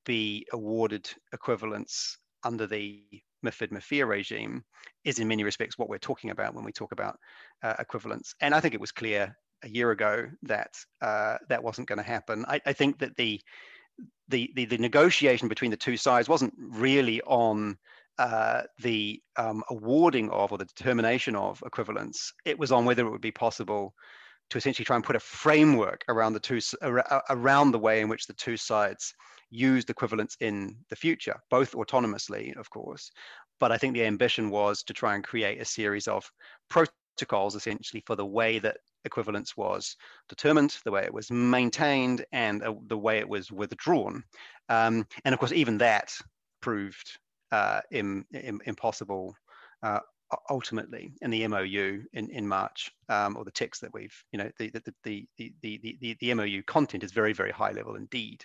be 0.05 0.45
awarded 0.53 1.09
equivalence 1.33 2.17
under 2.43 2.67
the 2.67 3.03
MIFID 3.45 3.71
MIFIR 3.71 4.07
regime 4.07 4.63
is 5.03 5.19
in 5.19 5.27
many 5.27 5.43
respects 5.43 5.77
what 5.77 5.89
we're 5.89 5.97
talking 5.97 6.29
about 6.29 6.53
when 6.53 6.65
we 6.65 6.71
talk 6.71 6.91
about 6.91 7.17
uh, 7.63 7.75
equivalence. 7.79 8.33
And 8.41 8.53
I 8.53 8.59
think 8.59 8.73
it 8.73 8.81
was 8.81 8.91
clear 8.91 9.35
a 9.63 9.69
year 9.69 9.91
ago 9.91 10.27
that 10.43 10.73
uh, 11.01 11.37
that 11.49 11.63
wasn't 11.63 11.87
going 11.87 11.97
to 11.97 12.03
happen. 12.03 12.45
I, 12.47 12.61
I, 12.65 12.73
think 12.73 12.99
that 12.99 13.15
the, 13.17 13.41
the, 14.29 14.51
the 14.55 14.65
the 14.65 14.77
negotiation 14.77 15.47
between 15.47 15.71
the 15.71 15.77
two 15.77 15.97
sides 15.97 16.29
wasn't 16.29 16.53
really 16.57 17.21
on 17.23 17.77
uh, 18.17 18.63
the 18.81 19.21
um, 19.37 19.63
awarding 19.69 20.29
of 20.29 20.51
or 20.51 20.57
the 20.57 20.65
determination 20.65 21.35
of 21.35 21.61
equivalence. 21.65 22.33
It 22.45 22.59
was 22.59 22.71
on 22.71 22.85
whether 22.85 23.05
it 23.05 23.11
would 23.11 23.21
be 23.21 23.31
possible 23.31 23.93
to 24.49 24.57
essentially 24.57 24.85
try 24.85 24.95
and 24.95 25.05
put 25.05 25.15
a 25.15 25.21
framework 25.21 26.03
around 26.09 26.33
the 26.33 26.39
two 26.39 26.59
around 27.29 27.71
the 27.71 27.79
way 27.79 28.01
in 28.01 28.09
which 28.09 28.27
the 28.27 28.33
two 28.33 28.57
sides 28.57 29.13
used 29.49 29.89
equivalence 29.89 30.37
in 30.39 30.75
the 30.89 30.95
future, 30.95 31.35
both 31.49 31.73
autonomously, 31.73 32.55
of 32.57 32.69
course. 32.69 33.11
But 33.59 33.71
I 33.71 33.77
think 33.77 33.93
the 33.93 34.05
ambition 34.05 34.49
was 34.49 34.83
to 34.83 34.93
try 34.93 35.15
and 35.15 35.23
create 35.23 35.61
a 35.61 35.65
series 35.65 36.07
of 36.07 36.29
protocols 36.69 37.55
essentially 37.55 38.03
for 38.05 38.15
the 38.15 38.25
way 38.25 38.59
that 38.59 38.77
equivalence 39.05 39.57
was 39.57 39.95
determined, 40.27 40.77
the 40.85 40.91
way 40.91 41.03
it 41.03 41.13
was 41.13 41.31
maintained, 41.31 42.25
and 42.31 42.63
uh, 42.63 42.73
the 42.87 42.97
way 42.97 43.19
it 43.19 43.27
was 43.27 43.51
withdrawn. 43.51 44.23
Um, 44.69 45.05
and 45.25 45.33
of 45.33 45.39
course, 45.39 45.51
even 45.51 45.77
that 45.79 46.13
proved 46.61 47.17
uh, 47.51 47.81
Im, 47.91 48.25
Im, 48.33 48.61
impossible 48.65 49.35
uh, 49.83 49.99
ultimately 50.49 51.13
in 51.21 51.31
the 51.31 51.47
MOU 51.47 52.03
in, 52.13 52.29
in 52.29 52.47
March, 52.47 52.91
um, 53.09 53.35
or 53.37 53.43
the 53.43 53.51
text 53.51 53.81
that 53.81 53.93
we've, 53.93 54.13
you 54.31 54.37
know, 54.37 54.49
the, 54.59 54.69
the, 54.69 54.93
the, 55.03 55.27
the, 55.37 55.53
the, 55.61 55.97
the, 56.01 56.17
the 56.19 56.33
MOU 56.33 56.61
content 56.63 57.03
is 57.03 57.11
very, 57.11 57.33
very 57.33 57.51
high 57.51 57.71
level 57.71 57.95
indeed. 57.95 58.43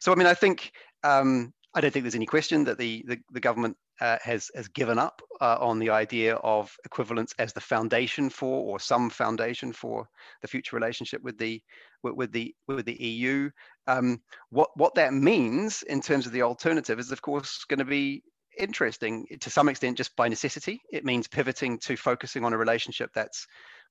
So, 0.00 0.12
I 0.12 0.16
mean, 0.16 0.26
I 0.26 0.34
think, 0.34 0.72
um, 1.04 1.52
I 1.74 1.80
don't 1.80 1.92
think 1.92 2.02
there's 2.02 2.16
any 2.16 2.26
question 2.26 2.64
that 2.64 2.78
the, 2.78 3.04
the, 3.06 3.18
the 3.32 3.40
government 3.40 3.76
uh, 4.00 4.18
has, 4.22 4.50
has 4.56 4.66
given 4.68 4.98
up 4.98 5.22
uh, 5.40 5.58
on 5.60 5.78
the 5.78 5.90
idea 5.90 6.34
of 6.36 6.74
equivalence 6.84 7.34
as 7.38 7.52
the 7.52 7.60
foundation 7.60 8.28
for, 8.30 8.64
or 8.64 8.80
some 8.80 9.10
foundation 9.10 9.72
for 9.72 10.08
the 10.42 10.48
future 10.48 10.74
relationship 10.74 11.22
with 11.22 11.38
the, 11.38 11.62
with, 12.02 12.14
with 12.14 12.32
the, 12.32 12.54
with 12.66 12.86
the 12.86 13.00
EU. 13.00 13.50
Um, 13.86 14.20
what, 14.48 14.70
what 14.74 14.94
that 14.94 15.12
means 15.12 15.82
in 15.82 16.00
terms 16.00 16.26
of 16.26 16.32
the 16.32 16.42
alternative 16.42 16.98
is, 16.98 17.12
of 17.12 17.22
course, 17.22 17.64
going 17.68 17.78
to 17.78 17.84
be 17.84 18.22
interesting 18.58 19.26
to 19.40 19.50
some 19.50 19.68
extent 19.68 19.96
just 19.96 20.14
by 20.16 20.28
necessity. 20.28 20.80
It 20.92 21.04
means 21.04 21.28
pivoting 21.28 21.78
to 21.80 21.96
focusing 21.96 22.44
on 22.44 22.52
a 22.52 22.58
relationship 22.58 23.10
that's 23.14 23.46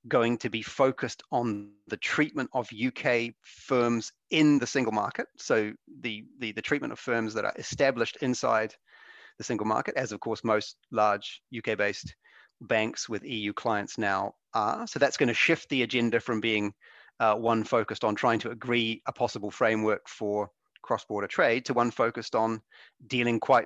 going 0.08 0.38
to 0.38 0.50
be 0.50 0.62
focused 0.62 1.24
on 1.32 1.72
the 1.88 1.98
treatment 1.98 2.50
of 2.54 2.70
UK 2.72 3.34
firms 3.42 4.12
in 4.30 4.60
the 4.60 4.68
single 4.68 4.94
market. 4.94 5.28
So 5.38 5.74
the, 6.02 6.26
the, 6.40 6.54
the 6.54 6.62
treatment 6.62 6.94
of 6.94 7.00
firms 7.00 7.34
that 7.34 7.46
are 7.46 7.54
established 7.58 8.18
inside 8.22 8.74
the 9.38 9.44
single 9.44 9.68
market, 9.68 9.96
as 9.96 10.12
of 10.12 10.20
course 10.20 10.44
most 10.44 10.78
large 10.92 11.42
UK 11.56 11.78
based 11.78 12.16
banks 12.62 13.10
with 13.10 13.24
EU 13.24 13.54
clients 13.54 13.98
now 13.98 14.34
are. 14.54 14.88
So 14.88 15.00
that's 15.00 15.18
going 15.18 15.28
to 15.28 15.34
shift 15.34 15.70
the 15.70 15.84
agenda 15.84 16.20
from 16.20 16.42
being 16.42 16.74
uh, 17.20 17.36
one 17.36 17.64
focused 17.64 18.04
on 18.04 18.16
trying 18.16 18.40
to 18.40 18.52
agree 18.52 19.02
a 19.06 19.12
possible 19.12 19.52
framework 19.52 20.08
for 20.08 20.50
cross-border 20.82 21.28
trade 21.28 21.66
to 21.66 21.74
one 21.74 21.92
focused 21.92 22.36
on 22.36 22.62
dealing 23.08 23.40
quite 23.40 23.66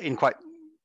in 0.00 0.16
quite 0.16 0.36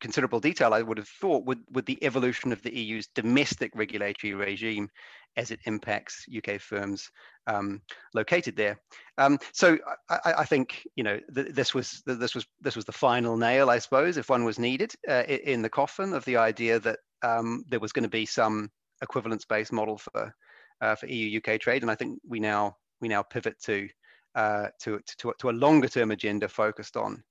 considerable 0.01 0.39
detail, 0.39 0.73
I 0.73 0.81
would 0.81 0.97
have 0.97 1.07
thought, 1.07 1.45
with, 1.45 1.59
with 1.71 1.85
the 1.85 2.03
evolution 2.03 2.51
of 2.51 2.61
the 2.63 2.75
EU's 2.75 3.07
domestic 3.13 3.71
regulatory 3.75 4.33
regime 4.33 4.89
as 5.37 5.51
it 5.51 5.59
impacts 5.65 6.25
UK 6.35 6.59
firms 6.59 7.09
um, 7.47 7.81
located 8.13 8.55
there. 8.55 8.79
Um, 9.17 9.37
so 9.53 9.77
I, 10.09 10.33
I, 10.39 10.45
think 10.45 10.85
you 10.95 11.03
know 11.03 11.19
th- 11.33 11.53
this 11.53 11.73
was 11.73 12.03
this 12.05 12.35
was 12.35 12.45
this 12.59 12.75
was 12.75 12.85
the 12.85 12.91
final 12.91 13.37
nail, 13.37 13.69
I 13.69 13.79
suppose, 13.79 14.17
if 14.17 14.29
one 14.29 14.43
was 14.43 14.59
needed 14.59 14.93
uh, 15.07 15.23
in 15.23 15.61
the 15.61 15.69
coffin 15.69 16.13
of 16.13 16.25
the 16.25 16.37
idea 16.37 16.79
that 16.79 16.99
um, 17.21 17.63
there 17.69 17.79
was 17.79 17.93
going 17.93 18.03
to 18.03 18.09
be 18.09 18.25
some 18.25 18.69
equivalence-based 19.01 19.71
model 19.71 19.97
for 19.97 20.33
uh, 20.81 20.95
for 20.95 21.07
EU 21.07 21.39
UK 21.39 21.59
trade, 21.59 21.81
and 21.83 21.91
I 21.91 21.95
think 21.95 22.19
we 22.27 22.39
now 22.39 22.75
we 22.99 23.07
now 23.07 23.21
pivot 23.21 23.55
to 23.63 23.87
uh, 24.35 24.67
to, 24.81 24.99
to 25.19 25.33
to 25.39 25.49
a 25.49 25.51
longer-term 25.51 26.11
agenda 26.11 26.47
focused 26.49 26.97
on 26.97 27.23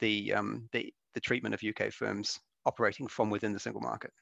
the 0.00 0.34
um, 0.34 0.68
the 0.72 0.92
the 1.14 1.20
treatment 1.20 1.54
of 1.54 1.62
UK 1.62 1.92
firms 1.92 2.40
operating 2.66 3.06
from 3.08 3.30
within 3.30 3.52
the 3.52 3.60
single 3.60 3.80
market. 3.80 4.12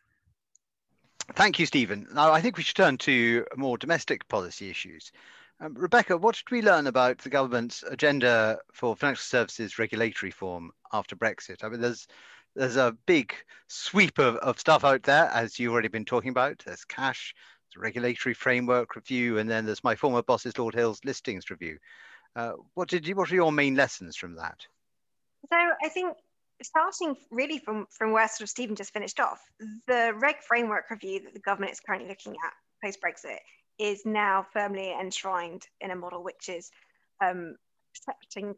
Thank 1.35 1.59
you, 1.59 1.67
Stephen. 1.67 2.07
Now, 2.15 2.33
I 2.33 2.41
think 2.41 2.57
we 2.57 2.63
should 2.63 2.77
turn 2.77 2.97
to 2.99 3.45
more 3.57 3.77
domestic 3.77 4.27
policy 4.29 4.71
issues. 4.71 5.13
Um, 5.61 5.75
Rebecca, 5.75 6.17
what 6.17 6.37
did 6.37 6.51
we 6.51 6.63
learn 6.63 6.87
about 6.87 7.19
the 7.19 7.29
government's 7.29 7.83
agenda 7.83 8.59
for 8.73 8.97
financial 8.97 9.23
services 9.23 9.79
regulatory 9.79 10.29
reform 10.29 10.71
after 10.93 11.17
Brexit? 11.17 11.65
I 11.65 11.69
mean, 11.69 11.81
there's 11.81 12.07
there's 12.55 12.77
a 12.77 12.97
big 13.07 13.35
sweep 13.69 14.19
of, 14.19 14.37
of 14.37 14.59
stuff 14.59 14.85
out 14.85 15.03
there, 15.03 15.27
as 15.27 15.59
you've 15.59 15.73
already 15.73 15.89
been 15.89 16.05
talking 16.05 16.31
about. 16.31 16.63
There's 16.65 16.85
cash, 16.85 17.35
there's 17.69 17.83
regulatory 17.83 18.35
framework 18.35 18.97
review, 18.97 19.39
and 19.39 19.51
then 19.51 19.67
there's 19.67 19.85
my 19.85 19.95
former 19.95 20.23
boss's 20.23 20.59
Lord 20.59 20.75
Hill's 20.75 21.05
listings 21.05 21.51
review. 21.51 21.79
Uh, 22.35 22.53
what 22.75 22.89
did 22.89 23.07
you, 23.07 23.15
what 23.15 23.31
are 23.31 23.37
your 23.37 23.53
main 23.53 23.75
lessons 23.75 24.17
from 24.17 24.35
that? 24.37 24.67
So 25.47 25.57
I 25.57 25.89
think 25.89 26.17
starting 26.63 27.17
really 27.31 27.59
from 27.59 27.87
from 27.91 28.13
where 28.13 28.29
sort 28.29 28.43
of 28.43 28.49
Stephen 28.49 28.77
just 28.77 28.93
finished 28.93 29.21
off, 29.21 29.41
the 29.87 30.13
reg 30.21 30.37
framework 30.47 30.91
review 30.91 31.21
that 31.25 31.35
the 31.35 31.41
government 31.41 31.73
is 31.73 31.81
currently 31.81 32.09
looking 32.09 32.33
at 32.45 32.53
post 32.85 32.99
Brexit 33.01 33.39
is 33.79 34.05
now 34.05 34.45
firmly 34.53 34.93
enshrined 34.93 35.65
in 35.81 35.91
a 35.91 35.97
model 35.97 36.25
which 36.25 36.49
is 36.49 36.71
um, 37.23 37.55
accepting 37.95 38.55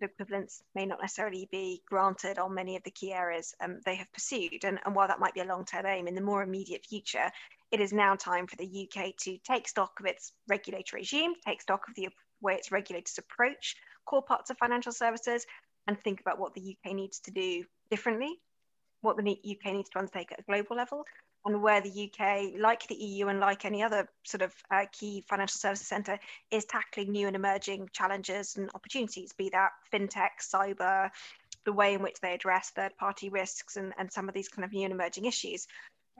equivalence 0.00 0.62
may 0.76 0.86
not 0.86 1.00
necessarily 1.00 1.48
be 1.50 1.82
granted 1.88 2.38
on 2.38 2.54
many 2.54 2.76
of 2.76 2.84
the 2.84 2.90
key 2.90 3.12
areas 3.12 3.52
um, 3.60 3.80
they 3.84 3.96
have 3.96 4.12
pursued. 4.12 4.62
And, 4.62 4.78
and 4.84 4.94
while 4.94 5.08
that 5.08 5.18
might 5.18 5.34
be 5.34 5.40
a 5.40 5.44
long 5.44 5.64
term 5.64 5.86
aim, 5.86 6.06
in 6.06 6.14
the 6.14 6.20
more 6.20 6.42
immediate 6.42 6.86
future, 6.86 7.30
it 7.72 7.80
is 7.80 7.92
now 7.92 8.14
time 8.14 8.46
for 8.46 8.56
the 8.56 8.88
UK 8.88 9.16
to 9.24 9.38
take 9.38 9.68
stock 9.68 9.98
of 9.98 10.06
its 10.06 10.32
regulatory 10.48 11.02
regime, 11.02 11.32
take 11.44 11.60
stock 11.60 11.88
of 11.88 11.94
the 11.96 12.08
way 12.40 12.54
its 12.54 12.70
regulators 12.70 13.18
approach 13.18 13.74
core 14.06 14.22
parts 14.22 14.48
of 14.50 14.56
financial 14.56 14.92
services, 14.92 15.44
and 15.88 15.98
think 15.98 16.20
about 16.20 16.38
what 16.38 16.54
the 16.54 16.76
UK 16.76 16.94
needs 16.94 17.18
to 17.20 17.32
do 17.32 17.64
differently, 17.90 18.38
what 19.00 19.16
the 19.16 19.22
UK 19.30 19.72
needs 19.72 19.88
to 19.90 19.98
undertake 19.98 20.30
at 20.30 20.38
a 20.38 20.42
global 20.42 20.76
level, 20.76 21.04
and 21.46 21.62
where 21.62 21.80
the 21.80 22.10
UK, 22.10 22.60
like 22.60 22.86
the 22.88 22.94
EU 22.94 23.28
and 23.28 23.40
like 23.40 23.64
any 23.64 23.82
other 23.82 24.06
sort 24.24 24.42
of 24.42 24.52
uh, 24.70 24.84
key 24.92 25.24
financial 25.28 25.58
services 25.58 25.86
centre, 25.86 26.18
is 26.50 26.66
tackling 26.66 27.10
new 27.10 27.26
and 27.26 27.34
emerging 27.34 27.88
challenges 27.92 28.56
and 28.56 28.70
opportunities, 28.74 29.32
be 29.32 29.48
that 29.50 29.70
fintech, 29.92 30.30
cyber, 30.42 31.08
the 31.64 31.72
way 31.72 31.94
in 31.94 32.02
which 32.02 32.20
they 32.20 32.34
address 32.34 32.70
third 32.70 32.94
party 32.98 33.30
risks 33.30 33.76
and, 33.76 33.94
and 33.98 34.12
some 34.12 34.28
of 34.28 34.34
these 34.34 34.48
kind 34.48 34.64
of 34.64 34.72
new 34.72 34.84
and 34.84 34.92
emerging 34.92 35.24
issues. 35.24 35.66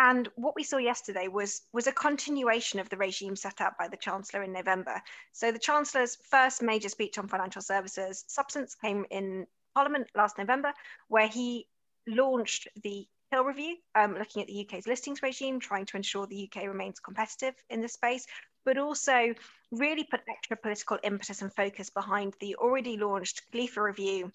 And 0.00 0.28
what 0.36 0.54
we 0.54 0.62
saw 0.62 0.76
yesterday 0.76 1.26
was, 1.26 1.62
was 1.72 1.88
a 1.88 1.92
continuation 1.92 2.78
of 2.78 2.88
the 2.88 2.96
regime 2.96 3.34
set 3.34 3.60
up 3.60 3.76
by 3.78 3.88
the 3.88 3.96
Chancellor 3.96 4.44
in 4.44 4.52
November. 4.52 5.02
So 5.32 5.50
the 5.50 5.58
Chancellor's 5.58 6.16
first 6.30 6.62
major 6.62 6.88
speech 6.88 7.18
on 7.18 7.26
financial 7.26 7.62
services 7.62 8.24
substance 8.28 8.76
came 8.76 9.04
in 9.10 9.46
Parliament 9.78 10.08
last 10.16 10.38
November, 10.38 10.72
where 11.06 11.28
he 11.28 11.68
launched 12.08 12.66
the 12.82 13.06
Hill 13.30 13.44
Review, 13.44 13.76
um, 13.94 14.18
looking 14.18 14.42
at 14.42 14.48
the 14.48 14.66
UK's 14.66 14.88
listings 14.88 15.22
regime, 15.22 15.60
trying 15.60 15.86
to 15.86 15.96
ensure 15.96 16.26
the 16.26 16.50
UK 16.50 16.64
remains 16.66 16.98
competitive 16.98 17.54
in 17.70 17.80
this 17.80 17.92
space, 17.92 18.26
but 18.64 18.76
also 18.76 19.34
really 19.70 20.02
put 20.02 20.22
extra 20.28 20.56
political 20.56 20.98
impetus 21.04 21.42
and 21.42 21.54
focus 21.54 21.90
behind 21.90 22.34
the 22.40 22.56
already 22.56 22.96
launched 22.96 23.42
Kalifa 23.52 23.80
Review 23.80 24.32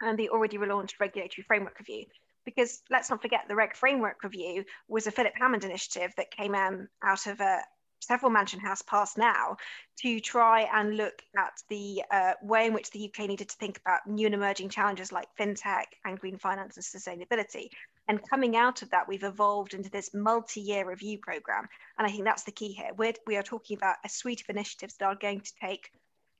and 0.00 0.18
the 0.18 0.30
already 0.30 0.56
relaunched 0.56 0.98
Regulatory 0.98 1.44
Framework 1.46 1.78
Review. 1.78 2.06
Because 2.46 2.80
let's 2.88 3.10
not 3.10 3.20
forget, 3.20 3.48
the 3.48 3.56
Reg 3.56 3.76
Framework 3.76 4.24
Review 4.24 4.64
was 4.88 5.06
a 5.06 5.10
Philip 5.10 5.34
Hammond 5.38 5.64
initiative 5.64 6.14
that 6.16 6.30
came 6.30 6.54
um, 6.54 6.88
out 7.04 7.26
of 7.26 7.38
a, 7.40 7.60
several 8.00 8.30
Mansion 8.30 8.60
House 8.60 8.82
passed 8.82 9.16
now 9.18 9.56
to 9.98 10.20
try 10.20 10.62
and 10.72 10.96
look 10.96 11.22
at 11.36 11.62
the 11.68 12.02
uh, 12.10 12.32
way 12.42 12.66
in 12.66 12.72
which 12.72 12.90
the 12.90 13.08
UK 13.08 13.28
needed 13.28 13.48
to 13.48 13.56
think 13.56 13.78
about 13.78 14.06
new 14.06 14.26
and 14.26 14.34
emerging 14.34 14.70
challenges 14.70 15.12
like 15.12 15.28
fintech 15.38 15.84
and 16.04 16.18
green 16.18 16.38
finance 16.38 16.76
and 16.76 16.84
sustainability. 16.84 17.68
And 18.08 18.28
coming 18.28 18.56
out 18.56 18.82
of 18.82 18.90
that, 18.90 19.06
we've 19.06 19.22
evolved 19.22 19.74
into 19.74 19.90
this 19.90 20.12
multi 20.14 20.60
year 20.60 20.88
review 20.88 21.18
program. 21.18 21.68
And 21.98 22.06
I 22.06 22.10
think 22.10 22.24
that's 22.24 22.44
the 22.44 22.52
key 22.52 22.72
here. 22.72 22.90
We're, 22.96 23.14
we 23.26 23.36
are 23.36 23.42
talking 23.42 23.76
about 23.76 23.96
a 24.04 24.08
suite 24.08 24.40
of 24.40 24.48
initiatives 24.48 24.96
that 24.96 25.06
are 25.06 25.14
going 25.14 25.40
to 25.42 25.52
take 25.62 25.90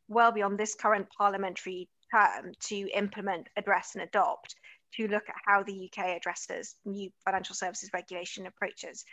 well 0.08 0.32
beyond 0.32 0.58
this 0.58 0.74
current 0.74 1.06
parliamentary 1.16 1.88
term 2.12 2.52
to 2.68 2.88
implement, 2.90 3.48
address, 3.56 3.94
and 3.94 4.02
adopt 4.02 4.56
to 4.96 5.06
look 5.06 5.28
at 5.28 5.36
how 5.46 5.62
the 5.62 5.88
UK 5.88 6.16
addresses 6.16 6.74
new 6.84 7.10
financial 7.24 7.54
services 7.54 7.90
regulation 7.92 8.46
approaches. 8.46 9.04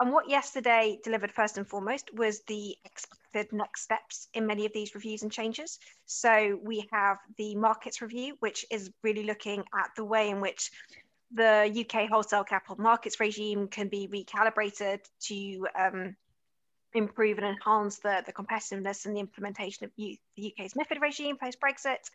And 0.00 0.12
what 0.12 0.28
yesterday 0.28 0.98
delivered 1.04 1.30
first 1.30 1.56
and 1.56 1.66
foremost 1.66 2.12
was 2.14 2.40
the 2.42 2.76
expected 2.84 3.52
next 3.52 3.82
steps 3.82 4.28
in 4.34 4.46
many 4.46 4.66
of 4.66 4.72
these 4.72 4.94
reviews 4.94 5.22
and 5.22 5.30
changes. 5.30 5.78
So 6.06 6.58
we 6.62 6.88
have 6.92 7.18
the 7.38 7.54
markets 7.54 8.02
review, 8.02 8.36
which 8.40 8.66
is 8.70 8.90
really 9.02 9.22
looking 9.22 9.60
at 9.60 9.90
the 9.96 10.04
way 10.04 10.30
in 10.30 10.40
which 10.40 10.72
the 11.32 11.86
UK 11.86 12.08
wholesale 12.08 12.44
capital 12.44 12.76
markets 12.80 13.20
regime 13.20 13.68
can 13.68 13.88
be 13.88 14.08
recalibrated 14.08 15.00
to 15.20 15.66
um, 15.78 16.16
improve 16.92 17.38
and 17.38 17.46
enhance 17.46 17.98
the, 17.98 18.22
the 18.26 18.32
competitiveness 18.32 19.06
and 19.06 19.14
the 19.16 19.20
implementation 19.20 19.84
of 19.84 19.90
U- 19.96 20.16
the 20.36 20.52
UK's 20.52 20.74
MIFID 20.74 21.00
regime 21.00 21.36
post 21.36 21.58
Brexit. 21.60 22.10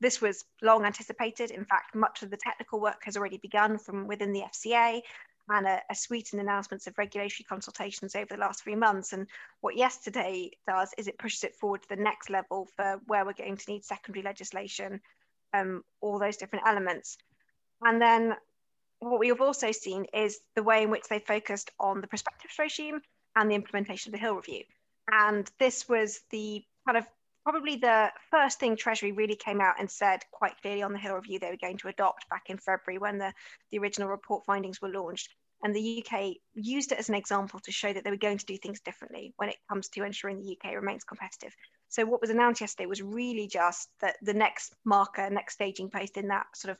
This 0.00 0.20
was 0.20 0.44
long 0.60 0.84
anticipated. 0.84 1.50
In 1.50 1.64
fact, 1.64 1.94
much 1.94 2.22
of 2.22 2.30
the 2.30 2.36
technical 2.36 2.80
work 2.80 3.02
has 3.04 3.16
already 3.16 3.38
begun 3.38 3.78
from 3.78 4.06
within 4.06 4.32
the 4.32 4.42
FCA, 4.42 5.02
and 5.48 5.66
a, 5.66 5.94
suite 5.94 6.32
of 6.32 6.38
announcements 6.38 6.86
of 6.86 6.96
regulatory 6.96 7.44
consultations 7.48 8.16
over 8.16 8.26
the 8.30 8.40
last 8.40 8.62
three 8.62 8.74
months. 8.74 9.12
And 9.12 9.26
what 9.60 9.76
yesterday 9.76 10.50
does 10.66 10.94
is 10.96 11.06
it 11.06 11.18
pushes 11.18 11.44
it 11.44 11.54
forward 11.54 11.82
to 11.82 11.88
the 11.88 12.02
next 12.02 12.30
level 12.30 12.68
for 12.76 13.00
where 13.06 13.24
we're 13.24 13.34
going 13.34 13.56
to 13.56 13.70
need 13.70 13.84
secondary 13.84 14.22
legislation, 14.22 15.00
um, 15.52 15.82
all 16.00 16.18
those 16.18 16.36
different 16.36 16.66
elements. 16.66 17.18
And 17.82 18.00
then 18.00 18.34
what 19.00 19.20
we 19.20 19.28
have 19.28 19.40
also 19.40 19.70
seen 19.72 20.06
is 20.14 20.38
the 20.56 20.62
way 20.62 20.82
in 20.82 20.90
which 20.90 21.08
they 21.08 21.18
focused 21.18 21.70
on 21.78 22.00
the 22.00 22.06
prospectus 22.06 22.58
regime 22.58 23.00
and 23.36 23.50
the 23.50 23.54
implementation 23.54 24.10
of 24.10 24.12
the 24.18 24.24
Hill 24.24 24.36
Review. 24.36 24.62
And 25.10 25.50
this 25.58 25.88
was 25.88 26.20
the 26.30 26.64
kind 26.86 26.96
of 26.96 27.06
probably 27.44 27.76
the 27.76 28.10
first 28.30 28.58
thing 28.58 28.76
Treasury 28.76 29.12
really 29.12 29.36
came 29.36 29.60
out 29.60 29.74
and 29.78 29.90
said 29.90 30.20
quite 30.32 30.60
clearly 30.62 30.82
on 30.82 30.92
the 30.92 30.98
Hill 30.98 31.14
Review 31.14 31.38
they 31.38 31.50
were 31.50 31.58
going 31.60 31.78
to 31.78 31.88
adopt 31.88 32.28
back 32.30 32.44
in 32.48 32.58
February 32.58 32.98
when 32.98 33.18
the, 33.18 33.32
the 33.70 33.78
original 33.78 34.08
report 34.08 34.44
findings 34.46 34.80
were 34.80 34.88
launched. 34.88 35.28
And 35.62 35.74
the 35.74 36.04
UK 36.04 36.34
used 36.54 36.92
it 36.92 36.98
as 36.98 37.08
an 37.08 37.14
example 37.14 37.60
to 37.60 37.72
show 37.72 37.90
that 37.92 38.04
they 38.04 38.10
were 38.10 38.16
going 38.16 38.36
to 38.36 38.44
do 38.44 38.58
things 38.58 38.80
differently 38.80 39.32
when 39.36 39.48
it 39.48 39.56
comes 39.68 39.88
to 39.90 40.04
ensuring 40.04 40.38
the 40.38 40.58
UK 40.58 40.74
remains 40.74 41.04
competitive. 41.04 41.54
So, 41.88 42.04
what 42.04 42.20
was 42.20 42.28
announced 42.28 42.60
yesterday 42.60 42.86
was 42.86 43.00
really 43.00 43.46
just 43.46 43.88
that 44.02 44.16
the 44.20 44.34
next 44.34 44.74
marker, 44.84 45.30
next 45.30 45.54
staging 45.54 45.88
post 45.88 46.18
in 46.18 46.28
that 46.28 46.46
sort 46.54 46.72
of 46.72 46.78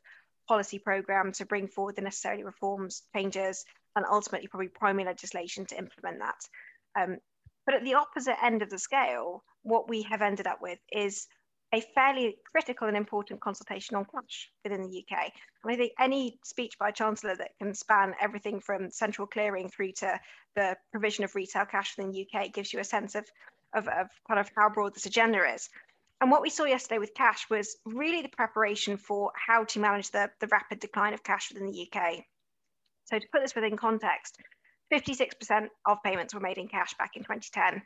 policy 0.48 0.78
program 0.78 1.32
to 1.32 1.46
bring 1.46 1.68
forward 1.68 1.96
the 1.96 2.02
necessary 2.02 2.44
reforms, 2.44 3.04
changes, 3.14 3.64
and 3.96 4.04
ultimately 4.04 4.48
probably 4.48 4.68
primary 4.68 5.06
legislation 5.06 5.64
to 5.66 5.78
implement 5.78 6.18
that. 6.18 7.00
Um, 7.00 7.18
but 7.64 7.74
at 7.74 7.84
the 7.84 7.94
opposite 7.94 8.36
end 8.44 8.60
of 8.60 8.68
the 8.68 8.78
scale, 8.78 9.42
what 9.64 9.88
we 9.88 10.02
have 10.02 10.22
ended 10.22 10.46
up 10.46 10.62
with 10.62 10.78
is 10.92 11.26
a 11.74 11.80
fairly 11.94 12.36
critical 12.52 12.86
and 12.86 12.96
important 12.96 13.40
consultation 13.40 13.96
on 13.96 14.04
cash 14.04 14.48
within 14.62 14.82
the 14.82 15.04
UK. 15.04 15.32
And 15.64 15.72
I 15.72 15.76
think 15.76 15.92
any 15.98 16.38
speech 16.44 16.78
by 16.78 16.90
a 16.90 16.92
chancellor 16.92 17.34
that 17.36 17.50
can 17.60 17.74
span 17.74 18.14
everything 18.20 18.60
from 18.60 18.90
central 18.90 19.26
clearing 19.26 19.68
through 19.68 19.92
to 19.92 20.20
the 20.54 20.76
provision 20.92 21.24
of 21.24 21.34
retail 21.34 21.64
cash 21.64 21.94
within 21.96 22.12
the 22.12 22.28
UK 22.28 22.52
gives 22.52 22.72
you 22.72 22.78
a 22.78 22.84
sense 22.84 23.16
of, 23.16 23.24
of, 23.74 23.88
of 23.88 24.06
kind 24.28 24.38
of 24.38 24.48
how 24.56 24.68
broad 24.68 24.94
this 24.94 25.06
agenda 25.06 25.40
is. 25.52 25.68
And 26.20 26.30
what 26.30 26.42
we 26.42 26.50
saw 26.50 26.64
yesterday 26.64 26.98
with 26.98 27.14
cash 27.14 27.46
was 27.50 27.76
really 27.84 28.22
the 28.22 28.28
preparation 28.28 28.96
for 28.96 29.32
how 29.34 29.64
to 29.64 29.80
manage 29.80 30.10
the, 30.10 30.30
the 30.40 30.46
rapid 30.46 30.78
decline 30.78 31.12
of 31.12 31.24
cash 31.24 31.50
within 31.52 31.70
the 31.70 31.88
UK. 31.92 32.24
So 33.06 33.18
to 33.18 33.26
put 33.32 33.42
this 33.42 33.54
within 33.54 33.76
context, 33.76 34.38
56% 34.92 35.68
of 35.86 35.98
payments 36.04 36.34
were 36.34 36.40
made 36.40 36.58
in 36.58 36.68
cash 36.68 36.94
back 36.98 37.16
in 37.16 37.24
2010. 37.24 37.82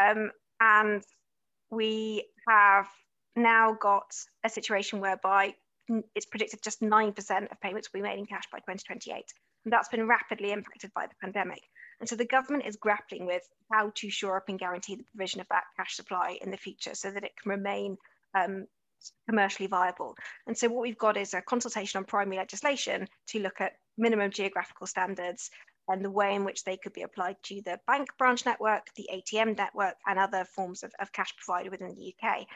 Um, 0.00 0.30
and 0.60 1.02
we 1.72 2.24
have 2.46 2.86
now 3.34 3.72
got 3.80 4.14
a 4.44 4.50
situation 4.50 5.00
whereby 5.00 5.54
it's 6.14 6.26
predicted 6.26 6.62
just 6.62 6.82
9% 6.82 7.50
of 7.50 7.60
payments 7.60 7.88
will 7.92 8.00
be 8.00 8.08
made 8.08 8.18
in 8.18 8.26
cash 8.26 8.44
by 8.52 8.58
2028. 8.58 9.24
And 9.64 9.72
that's 9.72 9.88
been 9.88 10.06
rapidly 10.06 10.52
impacted 10.52 10.92
by 10.94 11.06
the 11.06 11.14
pandemic. 11.20 11.62
And 11.98 12.08
so 12.08 12.14
the 12.14 12.26
government 12.26 12.66
is 12.66 12.76
grappling 12.76 13.26
with 13.26 13.42
how 13.70 13.90
to 13.96 14.10
shore 14.10 14.36
up 14.36 14.48
and 14.48 14.58
guarantee 14.58 14.96
the 14.96 15.04
provision 15.14 15.40
of 15.40 15.48
that 15.48 15.64
cash 15.76 15.96
supply 15.96 16.38
in 16.42 16.50
the 16.50 16.56
future 16.56 16.94
so 16.94 17.10
that 17.10 17.24
it 17.24 17.32
can 17.40 17.50
remain 17.50 17.96
um, 18.38 18.66
commercially 19.28 19.66
viable. 19.66 20.14
And 20.46 20.56
so 20.56 20.68
what 20.68 20.82
we've 20.82 20.98
got 20.98 21.16
is 21.16 21.32
a 21.32 21.40
consultation 21.40 21.98
on 21.98 22.04
primary 22.04 22.36
legislation 22.36 23.08
to 23.28 23.40
look 23.40 23.60
at 23.60 23.72
minimum 23.96 24.30
geographical 24.30 24.86
standards 24.86 25.50
and 25.88 26.04
the 26.04 26.10
way 26.10 26.34
in 26.34 26.44
which 26.44 26.64
they 26.64 26.76
could 26.76 26.92
be 26.92 27.02
applied 27.02 27.36
to 27.44 27.60
the 27.62 27.80
bank 27.86 28.08
branch 28.18 28.46
network, 28.46 28.88
the 28.94 29.08
ATM 29.12 29.56
network, 29.56 29.96
and 30.06 30.18
other 30.18 30.44
forms 30.44 30.82
of, 30.82 30.92
of 31.00 31.12
cash 31.12 31.34
provided 31.36 31.70
within 31.70 31.94
the 31.94 32.14
UK. 32.14 32.46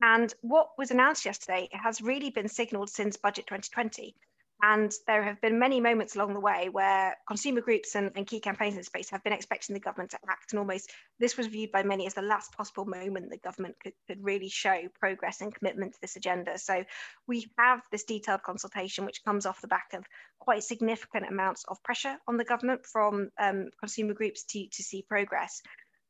And 0.00 0.32
what 0.42 0.70
was 0.78 0.90
announced 0.90 1.24
yesterday 1.24 1.68
has 1.72 2.00
really 2.00 2.30
been 2.30 2.48
signalled 2.48 2.90
since 2.90 3.16
Budget 3.16 3.46
2020. 3.46 4.14
And 4.60 4.92
there 5.06 5.22
have 5.22 5.40
been 5.40 5.60
many 5.60 5.80
moments 5.80 6.16
along 6.16 6.34
the 6.34 6.40
way 6.40 6.68
where 6.68 7.16
consumer 7.28 7.60
groups 7.60 7.94
and, 7.94 8.10
and, 8.16 8.26
key 8.26 8.40
campaigns 8.40 8.74
in 8.74 8.80
the 8.80 8.84
space 8.84 9.08
have 9.10 9.22
been 9.22 9.32
expecting 9.32 9.74
the 9.74 9.80
government 9.80 10.10
to 10.10 10.18
act. 10.28 10.52
And 10.52 10.58
almost 10.58 10.90
this 11.20 11.36
was 11.36 11.46
viewed 11.46 11.70
by 11.70 11.84
many 11.84 12.08
as 12.08 12.14
the 12.14 12.22
last 12.22 12.52
possible 12.56 12.84
moment 12.84 13.30
the 13.30 13.38
government 13.38 13.76
could, 13.80 13.92
could 14.08 14.22
really 14.22 14.48
show 14.48 14.88
progress 14.98 15.40
and 15.40 15.54
commitment 15.54 15.94
to 15.94 16.00
this 16.00 16.16
agenda. 16.16 16.58
So 16.58 16.84
we 17.28 17.46
have 17.56 17.82
this 17.92 18.02
detailed 18.02 18.42
consultation, 18.42 19.04
which 19.04 19.22
comes 19.24 19.46
off 19.46 19.60
the 19.60 19.68
back 19.68 19.92
of 19.94 20.04
quite 20.40 20.64
significant 20.64 21.28
amounts 21.28 21.64
of 21.68 21.80
pressure 21.84 22.16
on 22.26 22.36
the 22.36 22.44
government 22.44 22.84
from 22.84 23.30
um, 23.38 23.66
consumer 23.78 24.14
groups 24.14 24.42
to, 24.42 24.66
to 24.72 24.82
see 24.82 25.02
progress. 25.02 25.62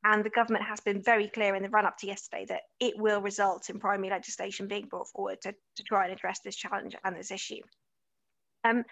And 0.05 0.25
the 0.25 0.31
government 0.31 0.65
has 0.65 0.81
been 0.81 1.03
very 1.03 1.29
clear 1.29 1.55
in 1.55 1.63
the 1.63 1.69
run 1.69 1.85
up 1.85 1.99
to 1.99 2.07
yesterday 2.07 2.47
that 2.49 2.63
it 2.81 2.95
will 2.97 3.21
result 3.21 3.69
in 3.69 3.79
primary 3.79 4.09
legislation 4.09 4.69
being 4.69 4.87
brought 4.87 5.09
forward 5.09 5.43
to, 5.43 5.53
to 5.77 5.83
try 5.83 6.05
and 6.05 6.15
address 6.15 6.41
this 6.41 6.57
challenge 6.57 6.97
and 7.05 7.15
this 7.15 7.31
issue. 7.31 7.61
Um, 8.65 8.85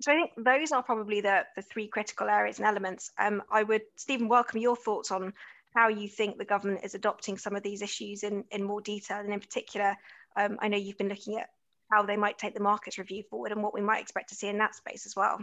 so 0.00 0.12
I 0.12 0.14
think 0.14 0.30
those 0.36 0.72
are 0.72 0.82
probably 0.82 1.20
the, 1.20 1.44
the 1.56 1.62
three 1.62 1.86
critical 1.86 2.28
areas 2.28 2.58
and 2.58 2.66
elements. 2.66 3.10
Um, 3.18 3.42
I 3.50 3.62
would, 3.62 3.82
Stephen, 3.96 4.28
welcome 4.28 4.60
your 4.60 4.76
thoughts 4.76 5.10
on 5.10 5.34
how 5.74 5.88
you 5.88 6.08
think 6.08 6.38
the 6.38 6.44
government 6.44 6.84
is 6.84 6.94
adopting 6.94 7.38
some 7.38 7.54
of 7.54 7.62
these 7.62 7.82
issues 7.82 8.22
in, 8.22 8.44
in 8.50 8.64
more 8.64 8.80
detail. 8.80 9.18
And 9.18 9.32
in 9.32 9.40
particular, 9.40 9.96
um, 10.36 10.58
I 10.60 10.68
know 10.68 10.78
you've 10.78 10.98
been 10.98 11.08
looking 11.08 11.38
at 11.38 11.50
how 11.92 12.02
they 12.02 12.16
might 12.16 12.38
take 12.38 12.54
the 12.54 12.60
markets 12.60 12.98
review 12.98 13.22
forward 13.28 13.52
and 13.52 13.62
what 13.62 13.74
we 13.74 13.80
might 13.80 14.00
expect 14.00 14.30
to 14.30 14.34
see 14.34 14.48
in 14.48 14.58
that 14.58 14.74
space 14.74 15.06
as 15.06 15.14
well. 15.14 15.38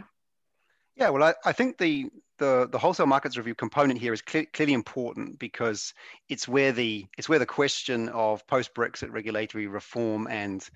Yeah, 0.98 1.10
well, 1.10 1.22
I, 1.22 1.34
I 1.44 1.52
think 1.52 1.78
the, 1.78 2.10
the 2.38 2.68
the 2.70 2.78
wholesale 2.78 3.06
markets 3.06 3.36
review 3.36 3.54
component 3.54 4.00
here 4.00 4.12
is 4.12 4.20
clear, 4.20 4.46
clearly 4.52 4.72
important 4.72 5.38
because 5.38 5.94
it's 6.28 6.48
where 6.48 6.72
the 6.72 7.06
it's 7.16 7.28
where 7.28 7.38
the 7.38 7.46
question 7.46 8.08
of 8.08 8.44
post 8.48 8.74
Brexit 8.74 9.12
regulatory 9.12 9.68
reform 9.68 10.26
and 10.28 10.68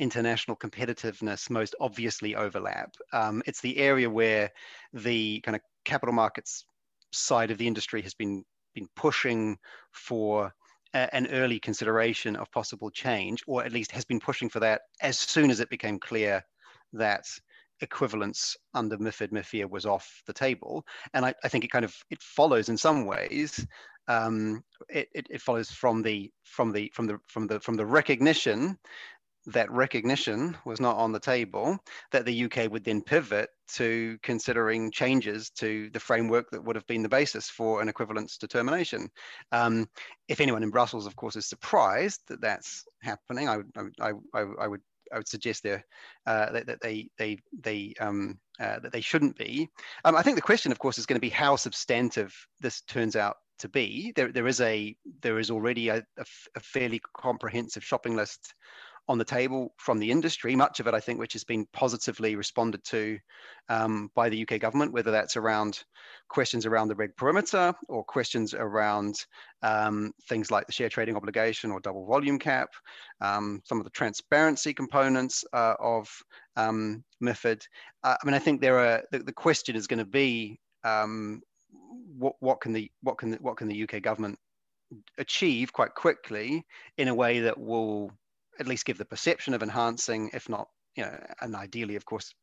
international 0.00 0.56
competitiveness 0.56 1.50
most 1.50 1.76
obviously 1.80 2.34
overlap. 2.34 2.96
Um, 3.12 3.42
it's 3.46 3.60
the 3.60 3.78
area 3.78 4.10
where 4.10 4.50
the 4.92 5.40
kind 5.42 5.54
of 5.54 5.62
capital 5.84 6.14
markets 6.14 6.64
side 7.12 7.52
of 7.52 7.58
the 7.58 7.68
industry 7.68 8.02
has 8.02 8.14
been 8.14 8.44
been 8.74 8.88
pushing 8.96 9.56
for 9.92 10.52
a, 10.94 11.14
an 11.14 11.28
early 11.28 11.60
consideration 11.60 12.34
of 12.34 12.50
possible 12.50 12.90
change, 12.90 13.44
or 13.46 13.64
at 13.64 13.70
least 13.72 13.92
has 13.92 14.04
been 14.04 14.18
pushing 14.20 14.48
for 14.48 14.58
that 14.58 14.82
as 15.00 15.16
soon 15.16 15.48
as 15.48 15.60
it 15.60 15.70
became 15.70 16.00
clear 16.00 16.42
that 16.92 17.24
equivalence 17.80 18.56
under 18.74 18.96
MIFID 18.98 19.32
MIFIR 19.32 19.68
was 19.68 19.86
off 19.86 20.22
the 20.26 20.32
table. 20.32 20.84
And 21.14 21.24
I, 21.24 21.34
I 21.44 21.48
think 21.48 21.64
it 21.64 21.70
kind 21.70 21.84
of 21.84 21.94
it 22.10 22.22
follows 22.22 22.68
in 22.68 22.76
some 22.76 23.06
ways. 23.06 23.64
Um, 24.08 24.62
it, 24.88 25.08
it, 25.14 25.26
it 25.30 25.40
follows 25.40 25.70
from 25.70 26.02
the 26.02 26.30
from 26.44 26.72
the 26.72 26.90
from 26.94 27.06
the 27.06 27.18
from 27.28 27.46
the 27.46 27.60
from 27.60 27.76
the 27.76 27.86
recognition 27.86 28.78
that 29.46 29.70
recognition 29.70 30.56
was 30.64 30.80
not 30.80 30.96
on 30.96 31.12
the 31.12 31.20
table, 31.20 31.78
that 32.12 32.24
the 32.24 32.44
UK 32.44 32.70
would 32.70 32.84
then 32.84 33.02
pivot 33.02 33.48
to 33.68 34.18
considering 34.22 34.90
changes 34.90 35.50
to 35.50 35.88
the 35.90 36.00
framework 36.00 36.50
that 36.50 36.62
would 36.62 36.76
have 36.76 36.86
been 36.86 37.02
the 37.02 37.08
basis 37.08 37.48
for 37.48 37.80
an 37.80 37.88
equivalence 37.88 38.36
determination. 38.36 39.08
Um, 39.52 39.88
if 40.28 40.40
anyone 40.40 40.62
in 40.62 40.70
Brussels, 40.70 41.06
of 41.06 41.16
course, 41.16 41.36
is 41.36 41.46
surprised 41.46 42.20
that 42.28 42.40
that's 42.40 42.84
happening, 43.02 43.48
I, 43.48 43.58
I, 44.00 44.12
I, 44.34 44.42
I 44.60 44.68
would 44.68 44.82
I 45.12 45.16
would 45.18 45.28
suggest 45.28 45.62
there 45.62 45.84
uh, 46.26 46.52
that, 46.52 46.66
that, 46.66 46.80
they 46.80 47.08
they 47.18 47.38
they 47.62 47.94
um, 48.00 48.38
uh, 48.58 48.78
that 48.80 48.92
they 48.92 49.00
shouldn't 49.00 49.36
be. 49.36 49.68
Um, 50.04 50.16
I 50.16 50.22
think 50.22 50.36
the 50.36 50.42
question, 50.42 50.72
of 50.72 50.78
course, 50.78 50.98
is 50.98 51.06
going 51.06 51.16
to 51.16 51.20
be 51.20 51.30
how 51.30 51.56
substantive 51.56 52.34
this 52.60 52.82
turns 52.82 53.16
out 53.16 53.36
to 53.60 53.68
be. 53.68 54.12
There 54.16 54.32
there 54.32 54.46
is 54.46 54.60
a 54.60 54.94
there 55.22 55.38
is 55.38 55.50
already 55.50 55.88
a, 55.88 56.02
a 56.18 56.60
fairly 56.60 57.00
comprehensive 57.16 57.84
shopping 57.84 58.16
list 58.16 58.54
on 59.10 59.18
the 59.18 59.24
table 59.24 59.74
from 59.76 59.98
the 59.98 60.08
industry, 60.08 60.54
much 60.54 60.78
of 60.78 60.86
it, 60.86 60.94
I 60.94 61.00
think, 61.00 61.18
which 61.18 61.32
has 61.32 61.42
been 61.42 61.66
positively 61.72 62.36
responded 62.36 62.84
to 62.84 63.18
um, 63.68 64.08
by 64.14 64.28
the 64.28 64.40
UK 64.40 64.60
government, 64.60 64.92
whether 64.92 65.10
that's 65.10 65.36
around 65.36 65.82
questions 66.28 66.64
around 66.64 66.86
the 66.86 66.94
reg 66.94 67.16
perimeter 67.16 67.74
or 67.88 68.04
questions 68.04 68.54
around 68.54 69.16
um, 69.62 70.12
things 70.28 70.52
like 70.52 70.68
the 70.68 70.72
share 70.72 70.88
trading 70.88 71.16
obligation 71.16 71.72
or 71.72 71.80
double 71.80 72.06
volume 72.06 72.38
cap, 72.38 72.68
um, 73.20 73.60
some 73.64 73.78
of 73.78 73.84
the 73.84 73.90
transparency 73.90 74.72
components 74.72 75.44
uh, 75.54 75.74
of 75.80 76.08
um, 76.54 77.02
MIFID. 77.20 77.62
Uh, 78.04 78.14
I 78.22 78.24
mean, 78.24 78.34
I 78.34 78.38
think 78.38 78.60
there 78.60 78.78
are, 78.78 79.02
the, 79.10 79.18
the 79.18 79.32
question 79.32 79.74
is 79.74 79.88
going 79.88 79.98
to 79.98 80.04
be 80.04 80.60
um, 80.84 81.42
what, 82.16 82.34
what 82.38 82.60
can 82.60 82.72
the 82.72 82.88
what 83.02 83.18
can 83.18 83.32
the, 83.32 83.38
what 83.38 83.56
can 83.56 83.66
the 83.66 83.82
UK 83.82 84.02
government 84.02 84.38
achieve 85.18 85.72
quite 85.72 85.94
quickly 85.96 86.64
in 86.96 87.08
a 87.08 87.14
way 87.14 87.40
that 87.40 87.58
will 87.58 88.12
at 88.60 88.68
least 88.68 88.84
give 88.84 88.98
the 88.98 89.04
perception 89.04 89.54
of 89.54 89.62
enhancing, 89.62 90.30
if 90.34 90.48
not, 90.48 90.68
you 90.94 91.02
know, 91.02 91.18
and 91.40 91.56
ideally, 91.56 91.96
of 91.96 92.04
course, 92.04 92.34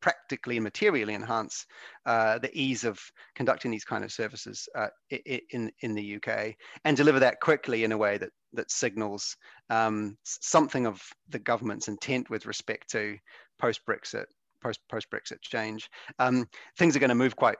practically 0.00 0.56
and 0.56 0.64
materially 0.64 1.14
enhance 1.14 1.66
uh, 2.04 2.38
the 2.38 2.50
ease 2.52 2.84
of 2.84 3.00
conducting 3.34 3.70
these 3.70 3.84
kind 3.84 4.04
of 4.04 4.12
services 4.12 4.68
uh, 4.76 4.88
in 5.50 5.72
in 5.80 5.94
the 5.94 6.16
UK 6.16 6.54
and 6.84 6.96
deliver 6.96 7.18
that 7.18 7.40
quickly 7.40 7.84
in 7.84 7.92
a 7.92 7.96
way 7.96 8.18
that 8.18 8.28
that 8.52 8.70
signals 8.70 9.36
um, 9.70 10.16
something 10.22 10.86
of 10.86 11.02
the 11.30 11.38
government's 11.38 11.88
intent 11.88 12.28
with 12.28 12.44
respect 12.44 12.90
to 12.90 13.16
post 13.58 13.80
Brexit 13.88 14.26
post 14.62 14.80
post 14.90 15.10
Brexit 15.10 15.40
change. 15.40 15.88
Um, 16.18 16.46
things 16.76 16.94
are 16.94 17.00
going 17.00 17.08
to 17.08 17.14
move 17.14 17.34
quite 17.34 17.58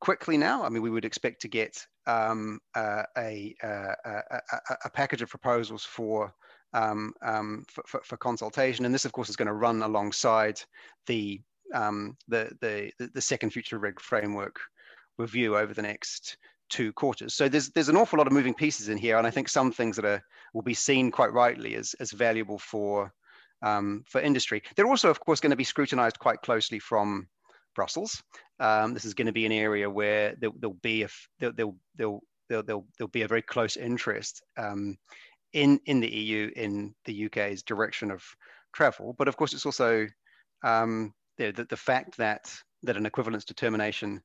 quickly 0.00 0.36
now. 0.36 0.62
I 0.62 0.68
mean, 0.68 0.82
we 0.82 0.90
would 0.90 1.04
expect 1.04 1.40
to 1.42 1.48
get 1.48 1.86
um, 2.06 2.60
uh, 2.74 3.04
a, 3.16 3.54
a, 3.62 3.94
a, 4.04 4.40
a, 4.84 4.90
package 4.90 5.22
of 5.22 5.28
proposals 5.28 5.84
for 5.84 6.32
um, 6.72 7.12
um, 7.22 7.64
for, 7.68 7.82
for, 7.86 8.00
for, 8.04 8.16
consultation. 8.16 8.84
And 8.84 8.94
this, 8.94 9.04
of 9.04 9.12
course, 9.12 9.28
is 9.28 9.36
going 9.36 9.46
to 9.46 9.54
run 9.54 9.82
alongside 9.82 10.60
the, 11.06 11.40
um, 11.74 12.16
the, 12.28 12.50
the, 12.60 13.08
the 13.14 13.20
second 13.20 13.50
future 13.50 13.78
reg 13.78 14.00
framework 14.00 14.58
review 15.16 15.56
over 15.56 15.74
the 15.74 15.82
next 15.82 16.36
two 16.68 16.92
quarters. 16.92 17.34
So 17.34 17.48
there's 17.48 17.70
there's 17.70 17.88
an 17.88 17.96
awful 17.96 18.18
lot 18.18 18.26
of 18.26 18.32
moving 18.32 18.54
pieces 18.54 18.88
in 18.88 18.98
here, 18.98 19.16
and 19.18 19.26
I 19.26 19.30
think 19.30 19.48
some 19.48 19.72
things 19.72 19.96
that 19.96 20.04
are 20.04 20.22
will 20.54 20.62
be 20.62 20.74
seen 20.74 21.10
quite 21.10 21.32
rightly 21.32 21.74
as 21.74 21.94
as 22.00 22.10
valuable 22.10 22.58
for 22.58 23.12
um, 23.62 24.04
for 24.06 24.20
industry. 24.20 24.62
They're 24.76 24.86
also, 24.86 25.10
of 25.10 25.20
course, 25.20 25.40
going 25.40 25.50
to 25.50 25.56
be 25.56 25.64
scrutinized 25.64 26.18
quite 26.18 26.42
closely 26.42 26.78
from 26.78 27.28
Brussels. 27.74 28.22
Um, 28.60 28.94
this 28.94 29.04
is 29.04 29.14
going 29.14 29.26
to 29.26 29.32
be 29.32 29.46
an 29.46 29.52
area 29.52 29.88
where 29.88 30.34
there, 30.40 30.50
will 30.50 30.78
be 30.82 31.02
a, 31.02 31.08
there, 31.38 31.52
will 31.66 31.76
there'll 31.96 32.22
there'll, 32.48 32.62
there'll, 32.64 32.86
there'll 32.98 33.08
be 33.10 33.22
a 33.22 33.28
very 33.28 33.42
close 33.42 33.76
interest 33.76 34.42
um, 34.56 34.96
in, 35.52 35.80
in 35.86 36.00
the 36.00 36.10
EU, 36.10 36.50
in 36.56 36.94
the 37.04 37.26
UK's 37.26 37.62
direction 37.62 38.10
of 38.10 38.22
travel. 38.72 39.14
But 39.16 39.28
of 39.28 39.36
course, 39.36 39.52
it's 39.54 39.66
also 39.66 40.06
um, 40.62 41.12
the, 41.36 41.50
the, 41.52 41.64
the, 41.64 41.76
fact 41.76 42.16
that, 42.18 42.52
that 42.82 42.96
an 42.96 43.06
equivalence 43.06 43.44
determination 43.44 44.20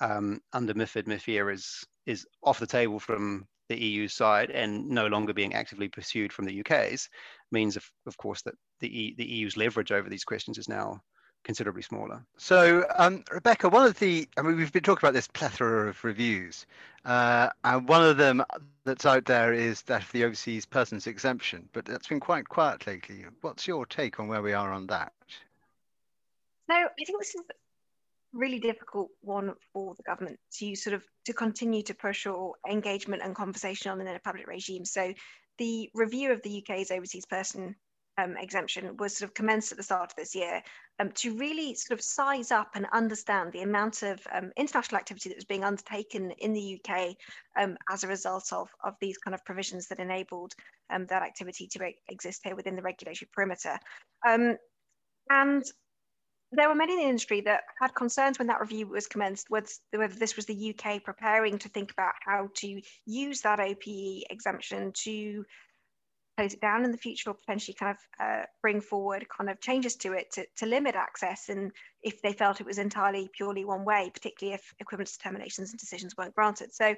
um, 0.00 0.40
under 0.52 0.74
MIFID, 0.74 1.06
MIFIR 1.06 1.52
is, 1.52 1.84
is 2.06 2.26
off 2.42 2.60
the 2.60 2.66
table 2.66 2.98
from 2.98 3.46
the 3.68 3.78
EU 3.78 4.08
side 4.08 4.50
and 4.50 4.88
no 4.88 5.06
longer 5.06 5.34
being 5.34 5.54
actively 5.54 5.88
pursued 5.88 6.32
from 6.32 6.46
the 6.46 6.60
UK's 6.60 7.08
means, 7.52 7.76
of, 7.76 7.84
of 8.06 8.16
course, 8.16 8.42
that 8.42 8.54
the, 8.80 8.88
e, 8.88 9.14
the 9.16 9.26
EU's 9.26 9.56
leverage 9.56 9.92
over 9.92 10.08
these 10.08 10.24
questions 10.24 10.58
is 10.58 10.68
now 10.68 11.00
considerably 11.44 11.82
smaller. 11.82 12.22
So, 12.36 12.84
um, 12.96 13.24
Rebecca, 13.30 13.68
one 13.68 13.86
of 13.86 13.98
the, 13.98 14.28
I 14.36 14.42
mean, 14.42 14.56
we've 14.56 14.72
been 14.72 14.82
talking 14.82 15.06
about 15.06 15.14
this 15.14 15.28
plethora 15.28 15.88
of 15.88 16.04
reviews, 16.04 16.66
uh, 17.04 17.48
and 17.64 17.88
one 17.88 18.04
of 18.04 18.16
them 18.16 18.44
that's 18.84 19.06
out 19.06 19.24
there 19.24 19.52
is 19.52 19.82
that 19.82 20.02
of 20.02 20.12
the 20.12 20.24
overseas 20.24 20.66
persons 20.66 21.06
exemption, 21.06 21.68
but 21.72 21.84
that's 21.84 22.08
been 22.08 22.20
quite 22.20 22.48
quiet 22.48 22.86
lately. 22.86 23.24
What's 23.40 23.66
your 23.66 23.86
take 23.86 24.20
on 24.20 24.28
where 24.28 24.42
we 24.42 24.52
are 24.52 24.72
on 24.72 24.86
that? 24.88 25.12
No, 26.68 26.76
I 26.76 27.04
think 27.04 27.18
this 27.18 27.34
is 27.34 27.42
a 27.48 27.54
really 28.34 28.58
difficult 28.58 29.08
one 29.22 29.54
for 29.72 29.94
the 29.94 30.02
government 30.02 30.38
to 30.58 30.76
sort 30.76 30.94
of 30.94 31.02
to 31.24 31.32
continue 31.32 31.82
to 31.82 31.94
push 31.94 32.26
or 32.26 32.54
engagement 32.68 33.22
and 33.22 33.34
conversation 33.34 33.90
on 33.90 34.00
in 34.00 34.06
a 34.06 34.18
public 34.18 34.46
regime. 34.46 34.84
So 34.84 35.14
the 35.56 35.90
review 35.94 36.32
of 36.32 36.42
the 36.42 36.62
UK's 36.62 36.90
overseas 36.90 37.26
person 37.26 37.74
um, 38.18 38.36
exemption 38.36 38.96
was 38.98 39.16
sort 39.16 39.30
of 39.30 39.34
commenced 39.34 39.72
at 39.72 39.78
the 39.78 39.84
start 39.84 40.10
of 40.10 40.16
this 40.16 40.34
year 40.34 40.60
um, 40.98 41.10
to 41.12 41.36
really 41.36 41.74
sort 41.74 41.98
of 41.98 42.04
size 42.04 42.50
up 42.50 42.70
and 42.74 42.86
understand 42.92 43.52
the 43.52 43.62
amount 43.62 44.02
of 44.02 44.20
um, 44.32 44.50
international 44.56 44.98
activity 44.98 45.28
that 45.28 45.36
was 45.36 45.44
being 45.44 45.64
undertaken 45.64 46.32
in 46.38 46.52
the 46.52 46.80
UK 46.80 47.16
um, 47.56 47.76
as 47.90 48.04
a 48.04 48.08
result 48.08 48.52
of, 48.52 48.68
of 48.84 48.94
these 49.00 49.16
kind 49.18 49.34
of 49.34 49.44
provisions 49.44 49.86
that 49.86 50.00
enabled 50.00 50.52
um, 50.90 51.06
that 51.06 51.22
activity 51.22 51.68
to 51.68 51.90
exist 52.08 52.40
here 52.44 52.56
within 52.56 52.76
the 52.76 52.82
regulatory 52.82 53.28
perimeter. 53.32 53.78
Um, 54.26 54.56
and 55.30 55.64
there 56.50 56.68
were 56.68 56.74
many 56.74 56.94
in 56.94 57.00
the 57.00 57.04
industry 57.04 57.42
that 57.42 57.62
had 57.80 57.94
concerns 57.94 58.38
when 58.38 58.48
that 58.48 58.60
review 58.60 58.88
was 58.88 59.06
commenced 59.06 59.48
whether 59.50 60.14
this 60.14 60.34
was 60.34 60.46
the 60.46 60.74
UK 60.74 61.04
preparing 61.04 61.58
to 61.58 61.68
think 61.68 61.92
about 61.92 62.14
how 62.24 62.48
to 62.54 62.80
use 63.04 63.42
that 63.42 63.60
OPE 63.60 64.24
exemption 64.30 64.92
to 64.94 65.44
close 66.38 66.54
it 66.54 66.60
down 66.60 66.84
in 66.84 66.92
the 66.92 66.98
future 66.98 67.30
or 67.30 67.34
potentially 67.34 67.74
kind 67.74 67.96
of 67.96 68.24
uh, 68.24 68.44
bring 68.62 68.80
forward 68.80 69.26
kind 69.28 69.50
of 69.50 69.60
changes 69.60 69.96
to 69.96 70.12
it 70.12 70.30
to, 70.30 70.46
to 70.56 70.66
limit 70.66 70.94
access 70.94 71.48
and 71.48 71.72
if 72.00 72.22
they 72.22 72.32
felt 72.32 72.60
it 72.60 72.66
was 72.66 72.78
entirely 72.78 73.28
purely 73.36 73.64
one 73.64 73.84
way, 73.84 74.08
particularly 74.14 74.54
if 74.54 74.72
equivalence 74.78 75.16
determinations 75.16 75.70
and 75.70 75.80
decisions 75.80 76.16
weren't 76.16 76.36
granted. 76.36 76.72
So 76.72 76.94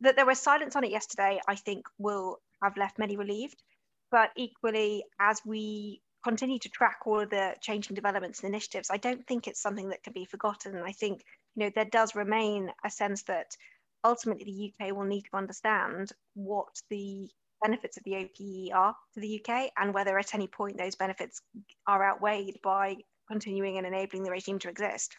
that 0.00 0.16
there 0.16 0.24
was 0.24 0.40
silence 0.40 0.76
on 0.76 0.84
it 0.84 0.90
yesterday, 0.90 1.38
I 1.46 1.56
think 1.56 1.84
will 1.98 2.38
have 2.62 2.78
left 2.78 2.98
many 2.98 3.18
relieved. 3.18 3.62
But 4.10 4.30
equally, 4.34 5.04
as 5.20 5.42
we 5.44 6.00
continue 6.24 6.58
to 6.60 6.70
track 6.70 7.00
all 7.04 7.20
of 7.20 7.28
the 7.28 7.56
changing 7.60 7.94
developments 7.94 8.40
and 8.40 8.48
initiatives, 8.48 8.88
I 8.90 8.96
don't 8.96 9.26
think 9.26 9.46
it's 9.46 9.60
something 9.60 9.90
that 9.90 10.02
can 10.02 10.14
be 10.14 10.24
forgotten. 10.24 10.82
I 10.82 10.92
think 10.92 11.22
you 11.54 11.64
know 11.64 11.70
there 11.74 11.84
does 11.84 12.14
remain 12.14 12.70
a 12.82 12.90
sense 12.90 13.24
that 13.24 13.54
ultimately 14.02 14.72
the 14.78 14.86
UK 14.86 14.96
will 14.96 15.04
need 15.04 15.24
to 15.24 15.36
understand 15.36 16.12
what 16.34 16.80
the 16.88 17.28
benefits 17.62 17.96
of 17.96 18.04
the 18.04 18.16
OPE 18.16 18.74
are 18.74 18.94
to 19.14 19.20
the 19.20 19.40
UK 19.40 19.70
and 19.78 19.94
whether 19.94 20.18
at 20.18 20.34
any 20.34 20.46
point 20.46 20.78
those 20.78 20.94
benefits 20.94 21.42
are 21.86 22.04
outweighed 22.04 22.58
by 22.62 22.96
continuing 23.28 23.78
and 23.78 23.86
enabling 23.86 24.22
the 24.22 24.30
regime 24.30 24.58
to 24.58 24.68
exist. 24.68 25.16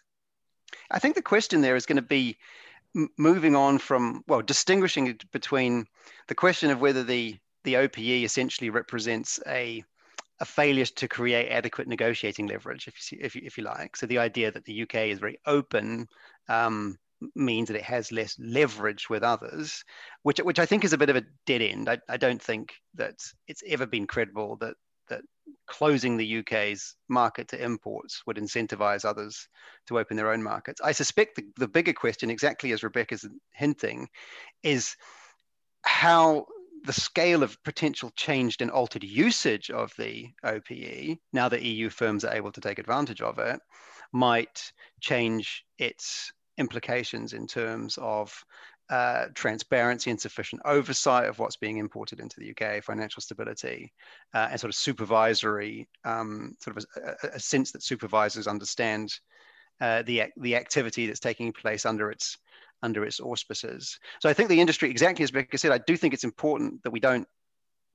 I 0.89 0.99
think 0.99 1.15
the 1.15 1.21
question 1.21 1.61
there 1.61 1.75
is 1.75 1.85
going 1.85 1.97
to 1.97 2.01
be 2.01 2.37
moving 3.17 3.55
on 3.55 3.77
from, 3.77 4.23
well, 4.27 4.41
distinguishing 4.41 5.17
between 5.31 5.85
the 6.27 6.35
question 6.35 6.71
of 6.71 6.81
whether 6.81 7.03
the, 7.03 7.37
the 7.63 7.77
OPE 7.77 7.99
essentially 7.99 8.69
represents 8.69 9.39
a 9.47 9.83
a 10.41 10.45
failure 10.45 10.85
to 10.85 11.07
create 11.07 11.49
adequate 11.51 11.87
negotiating 11.87 12.47
leverage, 12.47 12.87
if 12.87 13.11
you, 13.11 13.19
if 13.21 13.35
you, 13.35 13.43
if 13.45 13.59
you 13.59 13.63
like. 13.63 13.95
So 13.95 14.07
the 14.07 14.17
idea 14.17 14.51
that 14.51 14.65
the 14.65 14.81
UK 14.81 14.95
is 14.95 15.19
very 15.19 15.37
open 15.45 16.07
um, 16.49 16.97
means 17.35 17.67
that 17.67 17.77
it 17.77 17.83
has 17.83 18.11
less 18.11 18.35
leverage 18.39 19.09
with 19.09 19.23
others, 19.23 19.83
which 20.23 20.39
which 20.39 20.59
I 20.59 20.65
think 20.65 20.83
is 20.83 20.93
a 20.93 20.97
bit 20.97 21.09
of 21.09 21.15
a 21.15 21.25
dead 21.45 21.61
end. 21.61 21.89
I, 21.89 21.99
I 22.09 22.17
don't 22.17 22.41
think 22.41 22.73
that 22.95 23.15
it's 23.47 23.63
ever 23.67 23.85
been 23.85 24.07
credible 24.07 24.57
that 24.57 24.75
that 25.09 25.21
closing 25.67 26.17
the 26.17 26.39
UK's 26.39 26.95
market 27.07 27.47
to 27.49 27.63
imports 27.63 28.23
would 28.25 28.37
incentivize 28.37 29.05
others 29.05 29.47
to 29.87 29.99
open 29.99 30.17
their 30.17 30.31
own 30.31 30.43
markets. 30.43 30.81
I 30.81 30.91
suspect 30.91 31.35
the, 31.35 31.45
the 31.57 31.67
bigger 31.67 31.93
question, 31.93 32.29
exactly 32.29 32.71
as 32.71 32.83
Rebecca's 32.83 33.27
hinting, 33.53 34.09
is 34.63 34.95
how 35.83 36.45
the 36.83 36.93
scale 36.93 37.43
of 37.43 37.61
potential 37.63 38.11
changed 38.15 38.61
and 38.61 38.71
altered 38.71 39.03
usage 39.03 39.69
of 39.69 39.93
the 39.97 40.29
OPE, 40.43 41.19
now 41.31 41.47
that 41.49 41.61
EU 41.61 41.89
firms 41.89 42.25
are 42.25 42.33
able 42.33 42.51
to 42.51 42.61
take 42.61 42.79
advantage 42.79 43.21
of 43.21 43.39
it, 43.39 43.59
might 44.11 44.71
change 44.99 45.63
its 45.77 46.31
implications 46.61 47.33
in 47.33 47.45
terms 47.45 47.97
of 48.01 48.33
uh, 48.89 49.25
transparency 49.33 50.09
and 50.11 50.19
sufficient 50.19 50.61
oversight 50.65 51.27
of 51.27 51.39
what's 51.39 51.55
being 51.55 51.77
imported 51.77 52.19
into 52.19 52.39
the 52.39 52.51
UK, 52.51 52.83
financial 52.83 53.21
stability, 53.21 53.91
uh, 54.33 54.47
and 54.51 54.59
sort 54.59 54.69
of 54.69 54.75
supervisory, 54.75 55.87
um, 56.05 56.55
sort 56.61 56.77
of 56.77 56.85
a, 56.97 57.35
a, 57.35 57.39
sense 57.39 57.71
that 57.71 57.83
supervisors 57.83 58.47
understand 58.47 59.13
uh, 59.79 60.01
the 60.03 60.23
the 60.37 60.55
activity 60.55 61.07
that's 61.07 61.21
taking 61.21 61.53
place 61.53 61.85
under 61.85 62.11
its 62.11 62.37
under 62.83 63.05
its 63.05 63.19
auspices. 63.19 63.97
So 64.19 64.29
I 64.29 64.33
think 64.33 64.49
the 64.49 64.59
industry, 64.59 64.89
exactly 64.89 65.23
as 65.23 65.31
Becca 65.31 65.57
said, 65.57 65.71
I 65.71 65.77
do 65.79 65.95
think 65.95 66.13
it's 66.13 66.25
important 66.25 66.83
that 66.83 66.91
we 66.91 66.99
don't 66.99 67.27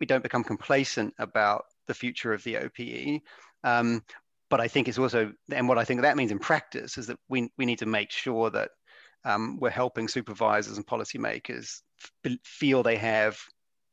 we 0.01 0.07
don't 0.07 0.23
become 0.23 0.45
complacent 0.45 1.15
about 1.19 1.65
the 1.87 1.95
future 1.95 2.33
of 2.33 2.43
the 2.45 2.57
OPE. 2.59 3.23
Um, 3.65 4.03
but 4.49 4.61
I 4.61 4.69
think 4.69 4.89
it's 4.89 4.99
also, 4.99 5.33
and 5.51 5.69
what 5.69 5.79
I 5.79 5.85
think 5.85 6.03
that 6.03 6.17
means 6.17 6.31
in 6.31 6.39
practice 6.39 6.99
is 6.99 7.09
that 7.09 7.19
we, 7.29 7.51
we 7.59 7.67
need 7.67 7.81
to 7.81 7.87
make 7.87 8.11
sure 8.11 8.51
that 8.51 8.71
um, 9.25 9.59
we're 9.61 9.71
helping 9.71 10.09
supervisors 10.09 10.77
and 10.77 10.87
policymakers 10.87 11.81
f- 12.25 12.39
feel 12.45 12.83
they 12.83 12.97
have 12.97 13.39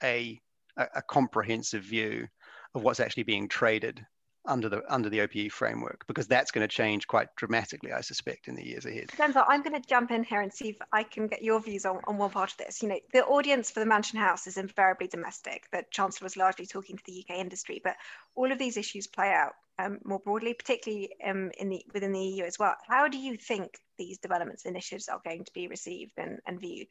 a, 0.03 0.39
a, 0.77 1.01
comprehensive 1.01 1.83
view 1.83 2.27
of 2.75 2.83
what's 2.83 2.99
actually 2.99 3.23
being 3.23 3.47
traded 3.47 4.05
under 4.45 4.67
the 4.67 4.81
under 4.93 5.09
the 5.09 5.21
OPE 5.21 5.51
framework 5.51 6.05
because 6.05 6.27
that's 6.27 6.51
going 6.51 6.67
to 6.67 6.75
change 6.75 7.07
quite 7.07 7.29
dramatically, 7.37 7.93
I 7.93 8.01
suspect, 8.01 8.47
in 8.49 8.55
the 8.55 8.65
years 8.65 8.85
ahead. 8.85 9.07
Denzil, 9.17 9.45
I'm 9.47 9.63
going 9.63 9.81
to 9.81 9.87
jump 9.87 10.11
in 10.11 10.23
here 10.23 10.41
and 10.41 10.51
see 10.51 10.69
if 10.69 10.77
I 10.91 11.03
can 11.03 11.27
get 11.27 11.41
your 11.41 11.61
views 11.61 11.85
on, 11.85 12.01
on 12.05 12.17
one 12.17 12.29
part 12.29 12.51
of 12.51 12.57
this. 12.57 12.83
You 12.83 12.89
know, 12.89 12.99
the 13.13 13.23
audience 13.23 13.71
for 13.71 13.79
the 13.79 13.85
Mansion 13.85 14.19
House 14.19 14.45
is 14.45 14.57
invariably 14.57 15.07
domestic. 15.07 15.69
The 15.71 15.85
Chancellor 15.91 16.25
was 16.25 16.35
largely 16.35 16.65
talking 16.65 16.97
to 16.97 17.03
the 17.05 17.23
UK 17.23 17.37
industry, 17.37 17.79
but 17.83 17.95
all 18.35 18.51
of 18.51 18.59
these 18.59 18.75
issues 18.75 19.07
play 19.07 19.31
out 19.31 19.53
um, 19.79 19.99
more 20.03 20.19
broadly, 20.19 20.53
particularly 20.53 21.09
um, 21.25 21.51
in 21.57 21.69
the 21.69 21.85
within 21.93 22.11
the 22.11 22.19
EU 22.19 22.43
as 22.43 22.59
well. 22.59 22.75
How 22.87 23.07
do 23.07 23.17
you 23.17 23.37
think 23.37 23.77
these 23.97 24.17
developments 24.17 24.65
initiatives 24.65 25.07
are 25.07 25.21
going 25.23 25.45
to 25.45 25.53
be 25.53 25.67
received 25.67 26.13
and, 26.17 26.39
and 26.45 26.59
viewed? 26.59 26.87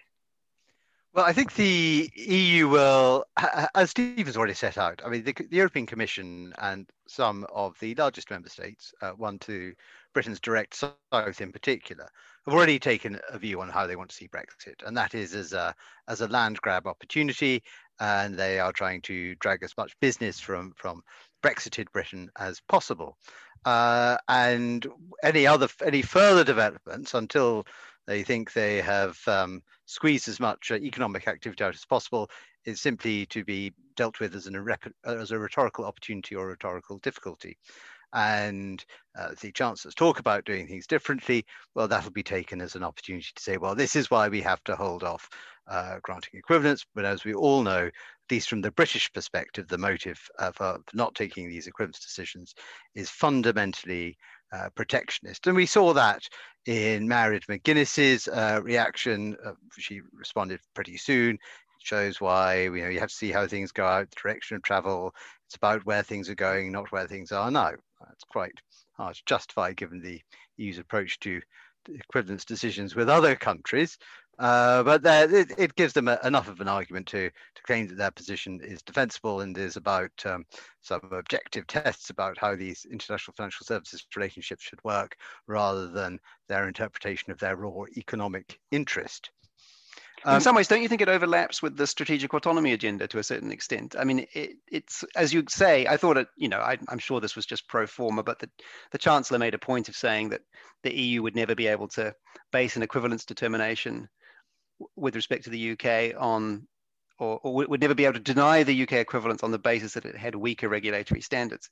Well, 1.15 1.27
I 1.27 1.35
think 1.35 1.55
the 1.55 2.11
EU 2.15 2.69
will, 2.69 3.27
as 3.75 3.91
Steve 3.91 4.25
has 4.27 4.37
already 4.37 4.55
set 4.55 4.79
out, 4.79 5.03
I 5.05 5.11
mean, 5.11 5.25
the, 5.25 5.35
the 5.35 5.57
European 5.57 5.85
Commission 5.85 6.55
and 6.57 6.89
some 7.07 7.47
of 7.53 7.79
the 7.81 7.95
largest 7.97 8.31
member 8.31 8.49
states, 8.49 8.95
uh, 9.03 9.11
one 9.11 9.39
to 9.41 9.75
Britain's 10.15 10.41
direct 10.41 10.75
south 10.75 11.41
in 11.43 11.53
particular, 11.53 12.09
have 12.47 12.55
already 12.55 12.79
taken 12.79 13.21
a 13.29 13.39
view 13.39 13.61
on 13.61 13.69
how 13.69 13.87
they 13.87 13.95
want 13.95 14.09
to 14.09 14.17
see 14.17 14.29
Brexit, 14.29 14.87
and 14.87 14.97
that 14.97 15.15
is 15.15 15.35
as 15.35 15.53
a 15.53 15.75
as 16.09 16.23
a 16.23 16.29
land 16.29 16.57
grab 16.63 16.87
opportunity, 16.87 17.63
and 18.01 18.35
they 18.35 18.59
are 18.59 18.73
trying 18.73 19.03
to 19.03 19.35
drag 19.37 19.63
as 19.63 19.77
much 19.77 19.93
business 20.01 20.41
from 20.41 20.73
from 20.77 21.03
Brexited 21.43 21.91
Britain 21.93 22.31
as 22.39 22.61
possible. 22.61 23.17
Uh, 23.65 24.17
and 24.29 24.87
any 25.23 25.47
other 25.47 25.69
any 25.85 26.03
further 26.03 26.43
developments 26.43 27.15
until 27.15 27.65
they 28.07 28.23
think 28.25 28.53
they 28.53 28.81
have 28.81 29.17
um, 29.29 29.63
squeezed 29.87 30.29
as 30.29 30.41
much 30.41 30.71
uh, 30.73 30.77
economic 30.77 31.29
activity 31.29 31.63
out 31.63 31.75
as 31.75 31.85
possible 31.85 32.29
is 32.65 32.81
simply 32.81 33.27
to 33.27 33.45
be 33.45 33.73
dealt 33.97 34.19
with 34.21 34.35
as, 34.35 34.47
an, 34.47 34.67
as 35.05 35.31
a 35.31 35.39
rhetorical 35.39 35.85
opportunity 35.85 36.35
or 36.35 36.49
rhetorical 36.49 36.99
difficulty. 36.99 37.57
And 38.15 38.85
uh, 39.19 39.31
the 39.41 39.53
chancellors 39.53 39.95
talk 39.95 40.19
about 40.19 40.45
doing 40.45 40.67
things 40.67 40.87
differently. 40.87 41.45
Well, 41.75 41.89
that'll 41.89 42.11
be 42.11 42.23
taken 42.23 42.61
as 42.61 42.75
an 42.75 42.85
opportunity 42.85 43.29
to 43.35 43.43
say, 43.43 43.57
well, 43.57 43.75
this 43.75 43.97
is 43.97 44.11
why 44.11 44.29
we 44.29 44.41
have 44.43 44.63
to 44.65 44.77
hold 44.77 45.03
off 45.03 45.29
uh, 45.69 45.99
granting 46.03 46.39
equivalence. 46.39 46.85
But 46.95 47.05
as 47.05 47.25
we 47.25 47.35
all 47.35 47.63
know, 47.63 47.87
at 47.87 48.31
least 48.31 48.49
from 48.49 48.61
the 48.61 48.71
British 48.73 49.13
perspective, 49.13 49.69
the 49.69 49.79
motive 49.79 50.21
for 50.55 50.79
not 50.95 51.15
taking 51.15 51.49
these 51.49 51.67
equivalence 51.67 52.01
decisions 52.01 52.55
is 52.95 53.11
fundamentally 53.11 54.17
uh, 54.53 54.69
protectionist. 54.75 55.47
And 55.47 55.57
we 55.57 55.67
saw 55.67 55.95
that 55.95 56.23
in 56.67 57.09
Mairead 57.09 57.47
McGuinness's 57.47 58.29
uh, 58.29 58.61
reaction. 58.63 59.37
Uh, 59.45 59.53
she 59.79 60.01
responded 60.13 60.61
pretty 60.75 60.97
soon. 60.97 61.39
Shows 61.85 62.21
why 62.21 62.63
you 62.63 62.83
know 62.83 62.89
you 62.89 63.01
have 63.01 63.11
to 63.11 63.15
see 63.15 63.33
how 63.33 63.47
things 63.47 63.73
go 63.73 63.87
out, 63.87 64.11
the 64.11 64.21
direction 64.21 64.57
of 64.57 64.63
travel. 64.63 65.15
It's 65.47 65.57
about 65.57 65.85
where 65.85 66.03
things 66.03 66.29
are 66.31 66.35
going, 66.35 66.73
not 66.73 66.93
where 66.93 67.07
things 67.07 67.33
are 67.33 67.51
now. 67.51 67.73
That's 68.01 68.25
quite 68.25 68.55
hard 68.93 69.17
to 69.17 69.23
justify 69.27 69.73
given 69.73 70.01
the 70.01 70.21
EU's 70.57 70.79
approach 70.79 71.19
to 71.21 71.41
equivalence 71.89 72.45
decisions 72.45 72.95
with 72.95 73.09
other 73.09 73.35
countries. 73.35 73.99
Uh, 74.39 74.83
but 74.83 75.05
it, 75.05 75.53
it, 75.59 75.75
gives 75.75 75.93
them 75.93 76.09
a, 76.09 76.19
enough 76.25 76.49
of 76.49 76.61
an 76.61 76.69
argument 76.69 77.07
to, 77.07 77.29
to 77.29 77.63
claim 77.65 77.87
that 77.87 77.99
their 77.99 78.11
position 78.11 78.61
is 78.63 78.83
defensible 78.83 79.43
and 79.43 79.57
is 79.59 79.77
about 79.77 80.11
um, 80.25 80.45
some 80.81 81.01
objective 81.13 81.67
tests 81.67 82.09
about 82.09 82.39
how 82.39 82.57
these 82.57 82.87
international 82.91 83.35
financial 83.37 83.65
services 83.67 84.07
relationships 84.17 84.65
should 84.65 84.83
work 84.85 85.17
rather 85.47 85.87
than 85.87 86.19
their 86.49 86.67
interpretation 86.67 87.31
of 87.31 87.39
their 87.39 87.57
raw 87.57 87.85
economic 87.97 88.59
interest. 88.71 89.31
Um, 90.25 90.37
in 90.37 90.41
some 90.41 90.55
ways, 90.55 90.69
don't 90.69 90.83
you 90.83 90.89
think 90.89 91.01
it 91.01 91.09
overlaps 91.09 91.63
with 91.63 91.77
the 91.77 91.87
strategic 91.87 92.33
autonomy 92.33 92.73
agenda 92.73 93.09
to 93.09 93.19
a 93.19 93.25
certain 93.25 93.51
extent? 93.51 93.97
I 93.99 94.05
mean, 94.05 94.27
it, 94.35 94.53
it's 94.71 95.05
as 95.17 95.33
you 95.33 95.45
say. 95.49 95.87
I 95.87 95.97
thought 95.97 96.17
it. 96.17 96.29
You 96.37 96.49
know, 96.49 96.61
I, 96.61 96.79
am 96.91 96.99
sure 96.99 97.21
this 97.21 97.37
was 97.37 97.47
just 97.47 97.69
pro 97.69 97.87
forma, 97.87 98.23
but 98.23 98.39
the, 98.39 98.49
the 98.93 98.99
chancellor 98.99 99.39
made 99.39 99.55
a 99.55 99.59
point 99.59 99.89
of 99.89 99.97
saying 99.97 100.29
that 100.31 100.43
the 100.85 100.95
EU 100.95 101.23
would 101.23 101.35
never 101.35 101.55
be 101.55 101.67
able 101.67 101.89
to 101.89 102.15
base 102.53 102.77
an 102.77 102.83
equivalence 102.83 103.25
determination 103.25 104.09
with 104.97 105.17
respect 105.17 105.45
to 105.45 105.51
the 105.51 105.73
UK 105.73 106.15
on, 106.21 106.67
or, 107.19 107.41
or 107.43 107.55
would 107.55 107.81
never 107.81 107.95
be 107.95 108.05
able 108.05 108.15
to 108.15 108.21
deny 108.21 108.63
the 108.63 108.83
UK 108.83 108.93
equivalence 108.95 109.43
on 109.43 109.51
the 109.51 109.59
basis 109.59 109.95
that 109.95 110.05
it 110.05 110.17
had 110.17 110.35
weaker 110.35 110.69
regulatory 110.69 111.21
standards. 111.21 111.69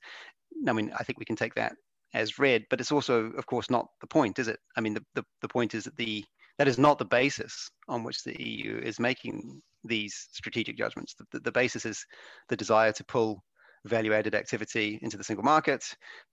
I 0.67 0.73
mean, 0.73 0.91
I 0.97 1.03
think 1.03 1.19
we 1.19 1.25
can 1.25 1.35
take 1.35 1.55
that 1.55 1.73
as 2.13 2.39
read, 2.39 2.65
but 2.69 2.81
it's 2.81 2.91
also, 2.91 3.25
of 3.31 3.45
course, 3.45 3.69
not 3.69 3.87
the 4.01 4.07
point, 4.07 4.39
is 4.39 4.47
it? 4.47 4.59
I 4.75 4.81
mean, 4.81 4.93
the, 4.93 5.05
the, 5.15 5.23
the 5.41 5.47
point 5.47 5.73
is 5.73 5.85
that 5.85 5.95
the 5.95 6.25
that 6.61 6.67
is 6.67 6.77
not 6.77 6.99
the 6.99 7.05
basis 7.05 7.71
on 7.87 8.03
which 8.03 8.23
the 8.23 8.39
EU 8.39 8.79
is 8.83 8.99
making 8.99 9.59
these 9.83 10.27
strategic 10.31 10.77
judgments. 10.77 11.15
The, 11.31 11.39
the, 11.39 11.51
basis 11.51 11.87
is 11.87 12.05
the 12.49 12.55
desire 12.55 12.91
to 12.91 13.03
pull 13.03 13.43
value 13.85 14.13
added 14.13 14.35
activity 14.35 14.99
into 15.01 15.17
the 15.17 15.23
single 15.23 15.43
market, 15.43 15.83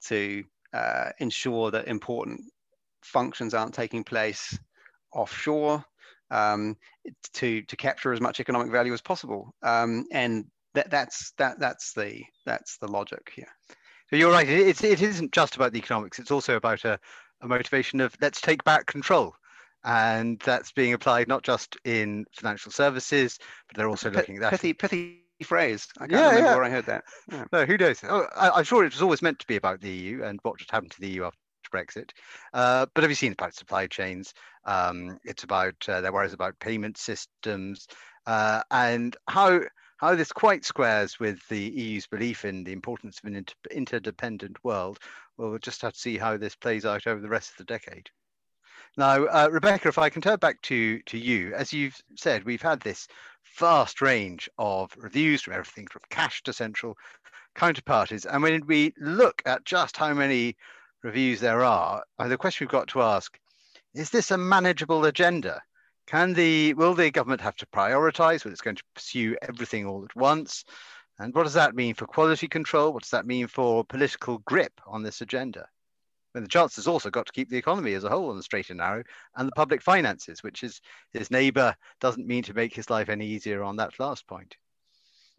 to 0.09 0.45
uh, 0.75 1.13
ensure 1.19 1.71
that 1.71 1.89
important 1.89 2.43
functions 3.03 3.55
aren't 3.55 3.73
taking 3.73 4.05
place 4.05 4.59
offshore, 5.15 5.83
um, 6.31 6.77
to 7.33 7.63
to 7.63 7.77
capture 7.79 8.13
as 8.13 8.21
much 8.21 8.39
economic 8.39 8.71
value 8.71 8.93
as 8.93 9.01
possible. 9.01 9.55
Um, 9.63 10.05
and 10.13 10.45
that 10.75 10.91
that's 10.91 11.33
that 11.39 11.59
that's 11.59 11.95
the 11.95 12.23
that's 12.45 12.77
the 12.77 12.89
logic 12.89 13.33
here. 13.35 13.49
So 14.11 14.17
you're 14.17 14.31
right. 14.31 14.47
It's 14.47 14.85
it 14.85 15.01
isn't 15.01 15.33
just 15.33 15.57
about 15.57 15.73
the 15.73 15.79
economics. 15.79 16.19
It's 16.19 16.31
also 16.31 16.57
about 16.57 16.85
a, 16.85 17.01
a 17.41 17.49
motivation 17.49 18.03
of 18.03 18.15
let's 18.21 18.43
take 18.43 18.63
back 18.65 18.85
control 18.85 19.35
and 19.85 20.39
that's 20.41 20.73
being 20.73 20.93
applied 20.93 21.29
not 21.29 21.43
just 21.43 21.77
in 21.85 22.27
financial 22.33 22.73
services, 22.73 23.39
but 23.69 23.77
they're 23.77 23.89
also 23.89 24.11
looking 24.11 24.37
at 24.37 24.43
that. 24.43 24.51
Pithy, 24.53 24.73
pithy 24.73 25.23
phrase. 25.45 25.87
I 25.99 26.07
can't 26.07 26.13
yeah, 26.13 26.29
remember 26.29 26.49
yeah. 26.49 26.55
where 26.55 26.65
I 26.65 26.71
heard 26.71 26.87
that. 26.87 27.05
Yeah. 27.31 27.45
No, 27.53 27.65
who 27.65 27.77
knows? 27.77 28.01
Oh, 28.03 28.27
I, 28.37 28.59
am 28.59 28.65
sure 28.65 28.85
it 28.85 28.93
was 28.93 29.03
always 29.03 29.23
meant 29.23 29.39
to 29.39 29.47
be 29.47 29.57
about 29.57 29.81
the 29.81 29.91
EU 29.91 30.23
and 30.25 30.39
what 30.43 30.61
had 30.61 30.71
happened 30.71 30.93
to 30.93 31.01
the 31.01 31.09
EU 31.09 31.25
after 31.25 31.39
Brexit. 31.73 32.11
Uh, 32.53 32.87
but 32.95 33.05
have 33.05 33.11
you 33.11 33.15
seen 33.15 33.33
about 33.33 33.55
supply 33.55 33.87
chains? 33.87 34.35
Um, 34.65 35.19
it's 35.25 35.45
about 35.45 35.75
uh, 35.89 36.01
their 36.01 36.13
worries 36.13 36.33
about 36.33 36.59
payment 36.59 36.99
systems 36.99 37.87
uh, 38.27 38.63
and 38.71 39.17
how 39.29 39.61
how 39.99 40.15
this 40.15 40.31
quite 40.31 40.65
squares 40.65 41.19
with 41.19 41.41
the 41.49 41.59
EU's 41.59 42.07
belief 42.07 42.45
in 42.45 42.63
the 42.63 42.73
importance 42.73 43.19
of 43.19 43.29
an 43.29 43.35
inter- 43.35 43.55
interdependent 43.73 44.57
world. 44.63 45.01
Well, 45.37 45.51
we'll 45.51 45.59
just 45.59 45.83
have 45.83 45.93
to 45.93 45.99
see 45.99 46.17
how 46.19 46.37
this 46.37 46.55
plays 46.55 46.87
out 46.87 47.09
over 47.09 47.21
the 47.21 47.29
rest 47.29 47.51
of 47.51 47.57
the 47.57 47.65
decade. 47.65 48.09
Now, 48.99 49.27
uh, 49.27 49.49
Rebecca, 49.53 49.87
if 49.87 49.97
I 49.97 50.11
can 50.11 50.23
turn 50.23 50.39
back 50.39 50.61
to, 50.63 50.99
to 51.03 51.17
you, 51.17 51.55
as 51.55 51.73
you've 51.73 51.97
said, 52.17 52.43
we've 52.43 52.61
had 52.61 52.81
this 52.81 53.07
vast 53.57 54.03
range 54.03 54.51
of 54.59 54.93
reviews 54.97 55.41
from 55.41 55.53
everything 55.53 55.87
from 55.87 56.03
cash 56.11 56.43
to 56.43 56.53
central 56.53 56.97
counterparties. 57.55 58.27
And 58.29 58.43
when 58.43 58.67
we 58.67 58.93
look 58.99 59.41
at 59.47 59.65
just 59.65 59.97
how 59.97 60.13
many 60.15 60.57
reviews 61.05 61.39
there 61.39 61.63
are, 61.63 62.03
uh, 62.19 62.27
the 62.27 62.37
question 62.37 62.65
we've 62.65 62.73
got 62.73 62.89
to 62.89 63.03
ask 63.03 63.39
is 63.95 64.11
this 64.11 64.33
a 64.33 64.37
manageable 64.37 65.05
agenda? 65.05 65.63
Can 66.09 66.35
the 66.35 66.75
will 66.75 66.95
the 66.95 67.13
government 67.13 67.41
have 67.43 67.57
to 67.57 67.67
prioritize 67.67 68.45
when 68.45 68.51
it's 68.51 68.61
going 68.61 68.77
to 68.77 68.85
pursue 68.97 69.37
everything 69.43 69.87
all 69.87 70.05
at 70.05 70.17
once? 70.17 70.65
And 71.21 71.33
what 71.37 71.45
does 71.45 71.55
that 71.55 71.77
mean 71.77 71.95
for 71.95 72.07
quality 72.07 72.49
control? 72.49 72.93
What 72.93 73.05
does 73.05 73.13
that 73.13 73.27
mean 73.27 73.47
for 73.47 73.85
political 73.85 74.39
grip 74.39 74.73
on 74.89 75.05
this 75.05 75.21
agenda? 75.21 75.69
And 76.35 76.45
the 76.45 76.49
Chancellor's 76.49 76.87
also 76.87 77.11
got 77.11 77.27
to 77.27 77.33
keep 77.33 77.49
the 77.49 77.57
economy 77.57 77.95
as 77.95 78.05
a 78.05 78.11
whole 78.11 78.31
on 78.31 78.37
the 78.37 78.43
straight 78.43 78.71
and 78.71 78.79
narrow 78.79 79.03
and 79.37 79.49
the 79.49 79.53
public 79.53 79.83
finances, 79.83 80.43
which 80.43 80.63
is 80.63 80.81
his 81.13 81.31
neighbour 81.31 81.75
doesn't 82.01 82.27
mean 82.27 82.43
to 82.45 82.55
make 82.55 82.75
his 82.75 82.91
life 82.91 83.09
any 83.09 83.27
easier 83.27 83.63
on 83.63 83.77
that 83.77 83.99
last 83.99 84.27
point. 84.27 84.57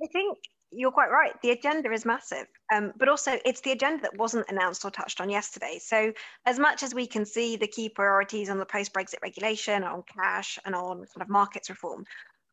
I 0.01 0.07
think 0.07 0.37
you're 0.71 0.91
quite 0.91 1.09
right. 1.09 1.33
The 1.41 1.51
agenda 1.51 1.91
is 1.91 2.05
massive, 2.05 2.45
um, 2.73 2.93
but 2.97 3.09
also 3.09 3.39
it's 3.43 3.61
the 3.61 3.71
agenda 3.71 4.03
that 4.03 4.17
wasn't 4.17 4.49
announced 4.49 4.85
or 4.85 4.91
touched 4.91 5.19
on 5.19 5.29
yesterday. 5.29 5.79
So, 5.81 6.13
as 6.45 6.59
much 6.59 6.83
as 6.83 6.93
we 6.93 7.07
can 7.07 7.25
see 7.25 7.55
the 7.55 7.67
key 7.67 7.89
priorities 7.89 8.49
on 8.49 8.59
the 8.59 8.65
post 8.65 8.93
Brexit 8.93 9.21
regulation, 9.23 9.83
on 9.83 10.03
cash, 10.03 10.59
and 10.65 10.75
on 10.75 10.97
kind 10.97 11.21
of 11.21 11.29
markets 11.29 11.69
reform, 11.69 12.05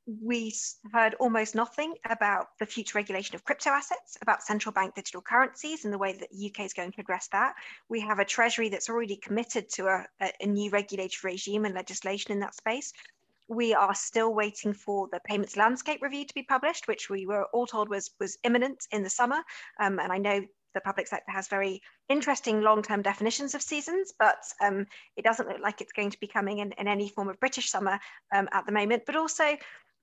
we 0.07 0.55
heard 0.93 1.15
almost 1.15 1.55
nothing 1.55 1.95
about 2.09 2.49
the 2.61 2.67
future 2.67 2.97
regulation 2.97 3.35
of 3.35 3.45
crypto 3.45 3.71
assets, 3.71 4.17
about 4.23 4.43
central 4.43 4.73
bank 4.73 4.95
digital 4.95 5.21
currencies 5.21 5.85
and 5.85 5.93
the 5.93 5.99
way 5.99 6.13
that 6.13 6.31
the 6.31 6.47
UK 6.47 6.65
is 6.65 6.73
going 6.73 6.93
to 6.93 7.01
address 7.01 7.29
that. 7.29 7.55
We 7.89 8.01
have 8.01 8.21
a 8.21 8.25
Treasury 8.25 8.69
that's 8.69 8.89
already 8.89 9.17
committed 9.17 9.69
to 9.71 9.87
a, 9.87 10.07
a 10.41 10.47
new 10.47 10.71
regulatory 10.71 11.33
regime 11.33 11.65
and 11.65 11.75
legislation 11.75 12.33
in 12.33 12.41
that 12.41 12.55
space. 12.55 12.93
We 13.49 13.75
are 13.75 13.95
still 13.95 14.33
waiting 14.33 14.73
for 14.73 15.09
the 15.11 15.21
payments 15.25 15.57
landscape 15.57 16.03
review 16.03 16.25
to 16.25 16.35
be 16.35 16.43
published, 16.43 16.87
which 16.87 17.11
we 17.11 17.27
were 17.27 17.45
all 17.53 17.67
told 17.67 17.89
was, 17.89 18.11
was 18.21 18.39
imminent 18.45 18.87
in 18.93 19.03
the 19.03 19.11
summer. 19.11 19.43
Um, 19.81 19.99
and 19.99 20.13
I 20.13 20.19
know 20.19 20.45
the 20.77 20.81
public 20.83 21.09
sector 21.09 21.33
has 21.33 21.49
very 21.49 21.81
interesting 22.09 22.61
long-term 22.61 23.03
definitions 23.03 23.55
of 23.55 23.63
seasons, 23.63 24.13
but 24.19 24.45
um, 24.61 24.87
it 25.17 25.25
doesn't 25.25 25.49
look 25.49 25.61
like 25.61 25.81
it's 25.81 25.93
going 25.93 26.11
to 26.11 26.21
be 26.21 26.27
coming 26.27 26.59
in, 26.59 26.73
in 26.73 26.87
any 26.87 27.09
form 27.09 27.29
of 27.29 27.41
British 27.41 27.71
summer 27.71 27.99
um, 28.33 28.49
at 28.53 28.67
the 28.67 28.73
moment. 28.73 29.05
But 29.07 29.17
also, 29.17 29.57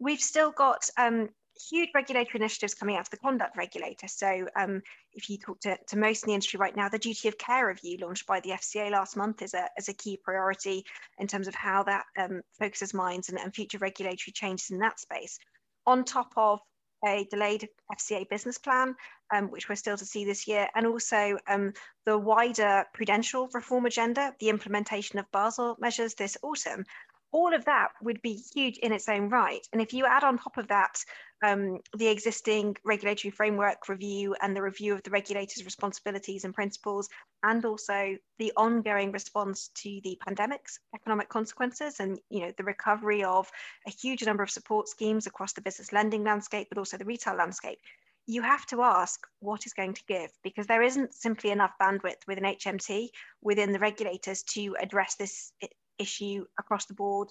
we've 0.04 0.22
still 0.22 0.52
got 0.52 0.90
um, 0.98 1.30
huge 1.70 1.90
regulatory 1.94 2.40
initiatives 2.40 2.74
coming 2.74 2.96
out 2.96 3.02
of 3.02 3.10
the 3.10 3.18
conduct 3.18 3.56
regulator. 3.58 4.08
So 4.08 4.48
um, 4.56 4.82
if 5.14 5.30
you 5.30 5.38
talk 5.38 5.60
to, 5.62 5.78
to 5.88 5.98
most 5.98 6.24
in 6.24 6.28
the 6.28 6.34
industry 6.34 6.58
right 6.58 6.76
now, 6.76 6.90
the 6.90 7.00
duty 7.00 7.28
of 7.28 7.38
care 7.38 7.68
review 7.68 7.98
launched 8.02 8.26
by 8.26 8.40
the 8.40 8.50
FCA 8.50 8.92
last 8.92 9.16
month 9.16 9.42
is 9.42 9.54
a, 9.54 9.68
is 9.78 9.90
a 9.90 9.94
key 9.94 10.20
priority 10.24 10.84
in 11.20 11.28
terms 11.28 11.48
of 11.48 11.56
how 11.56 11.84
that 11.84 12.06
um, 12.18 12.42
focuses 12.60 12.94
minds 12.94 13.30
and, 13.30 13.40
and 13.40 13.54
future 13.54 13.78
regulatory 13.78 14.34
changes 14.34 14.72
in 14.72 14.80
that 14.80 15.00
space. 15.00 15.40
On 15.86 16.04
top 16.04 16.32
of 16.38 16.60
a 17.06 17.28
delayed 17.30 17.68
FCA 17.94 18.28
business 18.30 18.58
plan, 18.58 18.96
um, 19.34 19.52
which 19.52 19.68
we're 19.68 19.76
still 19.76 19.98
to 19.98 20.06
see 20.06 20.24
this 20.24 20.48
year, 20.48 20.68
and 20.76 20.88
also 20.88 21.38
um, 21.48 21.74
the 22.06 22.18
wider 22.18 22.86
prudential 22.94 23.50
reform 23.54 23.86
agenda, 23.86 24.34
the 24.40 24.50
implementation 24.50 25.20
of 25.20 25.30
Basel 25.32 25.76
measures 25.80 26.14
this 26.14 26.38
autumn, 26.42 26.86
all 27.34 27.54
of 27.54 27.66
that 27.66 27.90
would 28.02 28.22
be 28.22 28.42
huge 28.54 28.78
in 28.78 28.94
its 28.94 29.10
own 29.10 29.28
right. 29.28 29.68
And 29.74 29.82
if 29.82 29.92
you 29.92 30.06
add 30.06 30.24
on 30.24 30.38
top 30.38 30.58
of 30.58 30.68
that 30.68 31.04
um, 31.44 31.80
the 31.98 32.08
existing 32.08 32.78
regulatory 32.86 33.32
framework 33.32 33.90
review 33.90 34.36
and 34.42 34.56
the 34.56 34.62
review 34.62 34.94
of 34.94 35.04
the 35.04 35.10
regulator's 35.10 35.66
responsibilities 35.66 36.46
and 36.46 36.54
principles, 36.54 37.10
and 37.42 37.66
also 37.66 38.16
the 38.38 38.54
ongoing 38.56 39.12
response 39.12 39.70
to 39.76 40.00
the 40.04 40.18
pandemic's 40.26 40.80
economic 40.96 41.28
consequences 41.28 42.00
and 42.00 42.20
you 42.30 42.42
know 42.42 42.54
the 42.56 42.64
recovery 42.64 43.24
of 43.24 43.52
a 43.88 43.92
huge 43.92 44.24
number 44.24 44.44
of 44.44 44.50
support 44.50 44.88
schemes 44.88 45.28
across 45.28 45.54
the 45.54 45.62
business 45.62 45.92
lending 45.92 46.24
landscape, 46.24 46.68
but 46.70 46.78
also 46.78 46.98
the 46.98 47.06
retail 47.06 47.36
landscape, 47.36 47.80
you 48.26 48.42
have 48.42 48.66
to 48.68 48.82
ask 48.82 49.20
what 49.40 49.66
is 49.66 49.74
going 49.74 49.94
to 49.94 50.04
give 50.08 50.30
because 50.44 50.68
there 50.68 50.82
isn't 50.82 51.14
simply 51.14 51.50
enough 51.50 51.74
bandwidth 51.82 52.26
within 52.28 52.46
HMT 52.46 53.10
within 53.42 53.74
the 53.74 53.80
regulators 53.80 54.44
to 54.44 54.76
address 54.80 55.16
this 55.16 55.52
issue 56.00 56.46
across 56.60 56.86
the 56.86 56.94
board. 56.94 57.30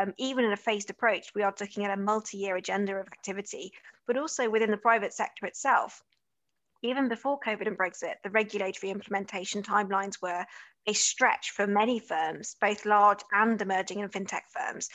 Um, 0.00 0.12
even 0.18 0.44
in 0.44 0.52
a 0.52 0.56
phased 0.56 0.90
approach, 0.90 1.32
we 1.34 1.42
are 1.42 1.54
looking 1.60 1.84
at 1.84 1.96
a 1.96 2.00
multi-year 2.00 2.56
agenda 2.56 2.96
of 2.96 3.06
activity, 3.06 3.72
but 4.06 4.16
also 4.16 4.50
within 4.50 4.70
the 4.70 4.76
private 4.76 5.12
sector 5.12 5.46
itself. 5.46 6.02
Even 6.82 7.08
before 7.08 7.40
COVID 7.40 7.66
and 7.66 7.78
Brexit, 7.78 8.16
the 8.22 8.30
regulatory 8.30 8.90
implementation 8.90 9.62
timelines 9.62 10.20
were 10.20 10.44
a 10.86 10.92
stretch 10.92 11.52
for 11.52 11.66
many 11.66 11.98
firms, 11.98 12.56
both 12.60 12.84
large 12.84 13.20
and 13.32 13.60
emerging 13.62 14.02
and 14.02 14.12
fintech 14.12 14.42
firms. 14.50 14.90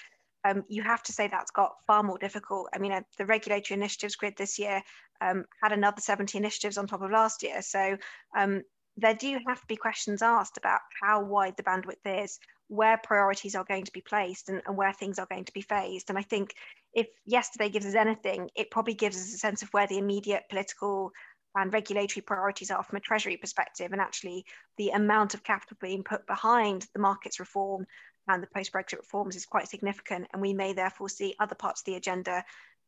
Um, 0.46 0.64
you 0.68 0.84
have 0.84 1.04
to 1.04 1.14
say 1.14 1.28
that's 1.28 1.52
got 1.52 1.76
far 1.88 2.04
more 2.04 2.18
difficult. 2.18 2.70
I 2.74 2.78
mean, 2.78 2.92
uh, 2.92 3.02
the 3.18 3.26
regulatory 3.26 3.78
initiatives 3.78 4.16
grid 4.16 4.36
this 4.38 4.60
year 4.60 4.82
um, 5.20 5.46
had 5.62 5.72
another 5.72 6.00
70 6.00 6.38
initiatives 6.38 6.78
on 6.78 6.88
top 6.88 7.02
of 7.02 7.12
last 7.12 7.44
year. 7.44 7.62
So 7.62 7.98
um, 8.38 8.64
there 8.96 9.16
do 9.16 9.40
have 9.48 9.60
to 9.62 9.68
be 9.68 9.76
questions 9.76 10.22
asked 10.22 10.58
about 10.58 10.80
how 11.02 11.24
wide 11.24 11.58
the 11.58 11.64
bandwidth 11.64 12.24
is, 12.24 12.40
where 12.70 12.98
priorities 12.98 13.56
are 13.56 13.66
going 13.66 13.84
to 13.84 13.92
be 13.92 14.02
placed, 14.02 14.48
and, 14.48 14.62
and 14.66 14.78
where 14.78 14.94
things 14.94 15.20
are 15.20 15.28
going 15.30 15.46
to 15.46 15.54
be 15.54 15.62
phased. 15.62 16.10
And 16.10 16.18
I 16.18 16.22
think 16.22 16.54
if 16.94 17.08
yesterday 17.26 17.70
gives 17.70 17.86
us 17.86 17.96
anything, 17.96 18.50
it 18.56 18.72
probably 18.72 18.94
gives 18.94 19.18
us 19.18 19.34
a 19.34 19.38
sense 19.38 19.62
of 19.62 19.70
where 19.70 19.88
the 19.88 19.98
immediate 19.98 20.44
political 20.50 21.12
and 21.56 21.74
regulatory 21.74 22.22
priorities 22.22 22.72
are 22.72 22.84
from 22.84 22.98
a 22.98 23.02
treasury 23.02 23.36
perspective 23.38 23.92
and 23.92 24.00
actually 24.00 24.46
the 24.78 24.90
amount 24.90 25.34
of 25.34 25.44
capital 25.44 25.78
being 25.82 26.04
put 26.04 26.26
behind 26.28 26.86
the 26.94 27.00
markets 27.00 27.40
reform 27.40 27.86
and 28.28 28.44
the 28.44 28.48
post-brexit 28.54 28.98
reforms 28.98 29.36
is 29.36 29.48
quite 29.48 29.68
significant 29.68 30.28
and 30.32 30.42
we 30.42 30.54
may 30.54 30.74
therefore 30.74 31.10
see 31.10 31.36
other 31.40 31.56
parts 31.56 31.82
of 31.82 31.86
the 31.86 31.96
agenda 31.96 32.44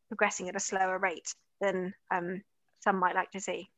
progressing 0.08 0.48
at 0.48 0.54
a 0.54 0.60
slower 0.60 0.98
rate 0.98 1.34
than 1.60 1.92
um, 2.12 2.40
some 2.80 2.96
might 2.96 3.16
like 3.16 3.32
to 3.32 3.40
see 3.40 3.68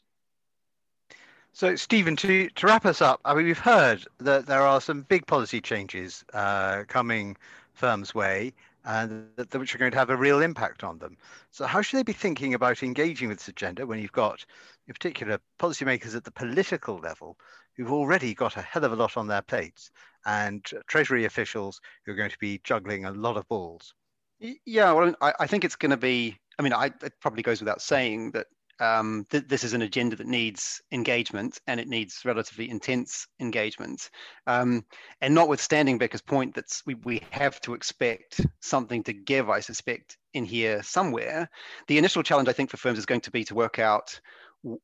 so, 1.54 1.76
Stephen, 1.76 2.16
to, 2.16 2.50
to 2.50 2.66
wrap 2.66 2.84
us 2.84 3.00
up, 3.00 3.20
I 3.24 3.34
mean, 3.34 3.46
we've 3.46 3.58
heard 3.58 4.04
that 4.18 4.46
there 4.46 4.62
are 4.62 4.80
some 4.80 5.02
big 5.02 5.26
policy 5.26 5.60
changes 5.60 6.24
uh, 6.34 6.84
coming 6.88 7.36
firms' 7.74 8.14
way. 8.14 8.52
and 8.84 9.28
that, 9.36 9.54
which 9.54 9.74
are 9.74 9.78
going 9.78 9.92
to 9.92 9.98
have 9.98 10.10
a 10.10 10.16
real 10.16 10.42
impact 10.42 10.84
on 10.84 10.98
them. 10.98 11.16
So, 11.50 11.66
how 11.66 11.80
should 11.82 11.98
they 11.98 12.02
be 12.02 12.12
thinking 12.12 12.54
about 12.54 12.82
engaging 12.82 13.28
with 13.28 13.38
this 13.38 13.48
agenda 13.48 13.86
when 13.86 14.00
you've 14.00 14.12
got, 14.12 14.44
in 14.86 14.92
particular, 14.94 15.38
policymakers 15.58 16.14
at 16.14 16.24
the 16.24 16.30
political 16.30 16.98
level 16.98 17.38
who've 17.76 17.92
already 17.92 18.34
got 18.34 18.56
a 18.56 18.62
hell 18.62 18.84
of 18.84 18.92
a 18.92 18.96
lot 18.96 19.16
on 19.16 19.26
their 19.26 19.42
plates 19.42 19.90
and 20.26 20.64
Treasury 20.86 21.24
officials 21.24 21.80
who 22.04 22.12
are 22.12 22.16
going 22.16 22.30
to 22.30 22.38
be 22.38 22.60
juggling 22.64 23.04
a 23.04 23.10
lot 23.12 23.36
of 23.36 23.48
balls? 23.48 23.94
Yeah, 24.40 24.92
well, 24.92 25.14
I, 25.20 25.32
I 25.40 25.46
think 25.46 25.64
it's 25.64 25.76
going 25.76 25.90
to 25.90 25.96
be. 25.96 26.38
I 26.58 26.62
mean, 26.62 26.72
I, 26.72 26.86
it 26.86 27.14
probably 27.20 27.42
goes 27.42 27.60
without 27.60 27.82
saying 27.82 28.32
that 28.32 28.46
um, 28.80 29.26
th- 29.30 29.46
this 29.48 29.64
is 29.64 29.72
an 29.72 29.82
agenda 29.82 30.16
that 30.16 30.26
needs 30.26 30.82
engagement 30.92 31.60
and 31.66 31.78
it 31.78 31.88
needs 31.88 32.22
relatively 32.24 32.70
intense 32.70 33.26
engagement. 33.40 34.10
Um, 34.46 34.84
and 35.20 35.34
notwithstanding 35.34 35.98
Becca's 35.98 36.22
point 36.22 36.54
that 36.54 36.80
we, 36.86 36.94
we 36.94 37.22
have 37.30 37.60
to 37.62 37.74
expect 37.74 38.40
something 38.60 39.02
to 39.04 39.12
give, 39.12 39.50
I 39.50 39.60
suspect, 39.60 40.16
in 40.34 40.44
here 40.44 40.82
somewhere, 40.82 41.48
the 41.86 41.98
initial 41.98 42.22
challenge 42.22 42.48
I 42.48 42.52
think 42.52 42.70
for 42.70 42.76
firms 42.76 42.98
is 42.98 43.06
going 43.06 43.20
to 43.22 43.30
be 43.30 43.44
to 43.44 43.54
work 43.54 43.78
out 43.78 44.20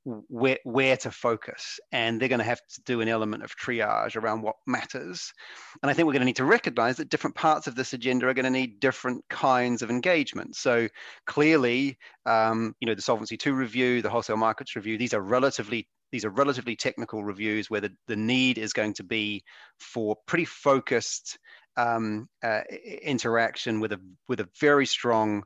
where, 0.05 0.59
where 0.65 0.97
to 0.99 1.11
focus. 1.11 1.81
And 1.93 2.21
they're 2.21 2.29
going 2.29 2.41
to 2.41 2.45
have 2.45 2.61
to 2.75 2.83
do 2.85 3.01
an 3.01 3.09
element 3.09 3.43
of 3.43 3.57
triage 3.57 4.17
around 4.17 4.43
what 4.43 4.57
matters. 4.67 5.33
And 5.83 5.91
I 5.91 5.95
think 5.95 6.07
we're 6.07 6.13
going 6.13 6.21
to 6.21 6.27
need 6.27 6.37
to 6.37 6.45
recognize 6.45 6.97
that 6.99 7.09
different 7.09 7.37
parts 7.37 7.67
of 7.67 7.75
this 7.75 7.93
agenda 7.93 8.29
are 8.29 8.35
going 8.35 8.45
to 8.45 8.51
need 8.51 8.81
different 8.81 9.25
kinds 9.29 9.83
of 9.83 9.91
engagement. 9.91 10.57
So 10.57 10.89
clearly, 11.27 11.99
um, 12.27 12.75
you 12.81 12.87
know, 12.87 12.95
the 12.95 13.03
Solvency 13.03 13.39
II 13.45 13.53
review, 13.53 14.03
the 14.03 14.11
wholesale 14.11 14.37
markets 14.37 14.77
review, 14.77 14.99
these 14.99 15.15
are 15.15 15.23
relatively 15.23 15.89
these 16.13 16.25
are 16.25 16.31
relatively 16.31 16.75
technical 16.75 17.23
reviews 17.23 17.71
where 17.71 17.81
the, 17.81 17.93
the 18.09 18.17
need 18.17 18.59
is 18.59 18.73
going 18.73 18.95
to 18.95 19.05
be 19.05 19.45
for 19.79 20.17
pretty 20.27 20.45
focused 20.45 21.39
um, 21.77 22.29
uh, 22.43 22.63
interaction 23.03 23.79
with 23.79 23.93
a 23.93 24.01
with 24.29 24.41
a 24.41 24.49
very 24.61 24.87
strong 24.87 25.45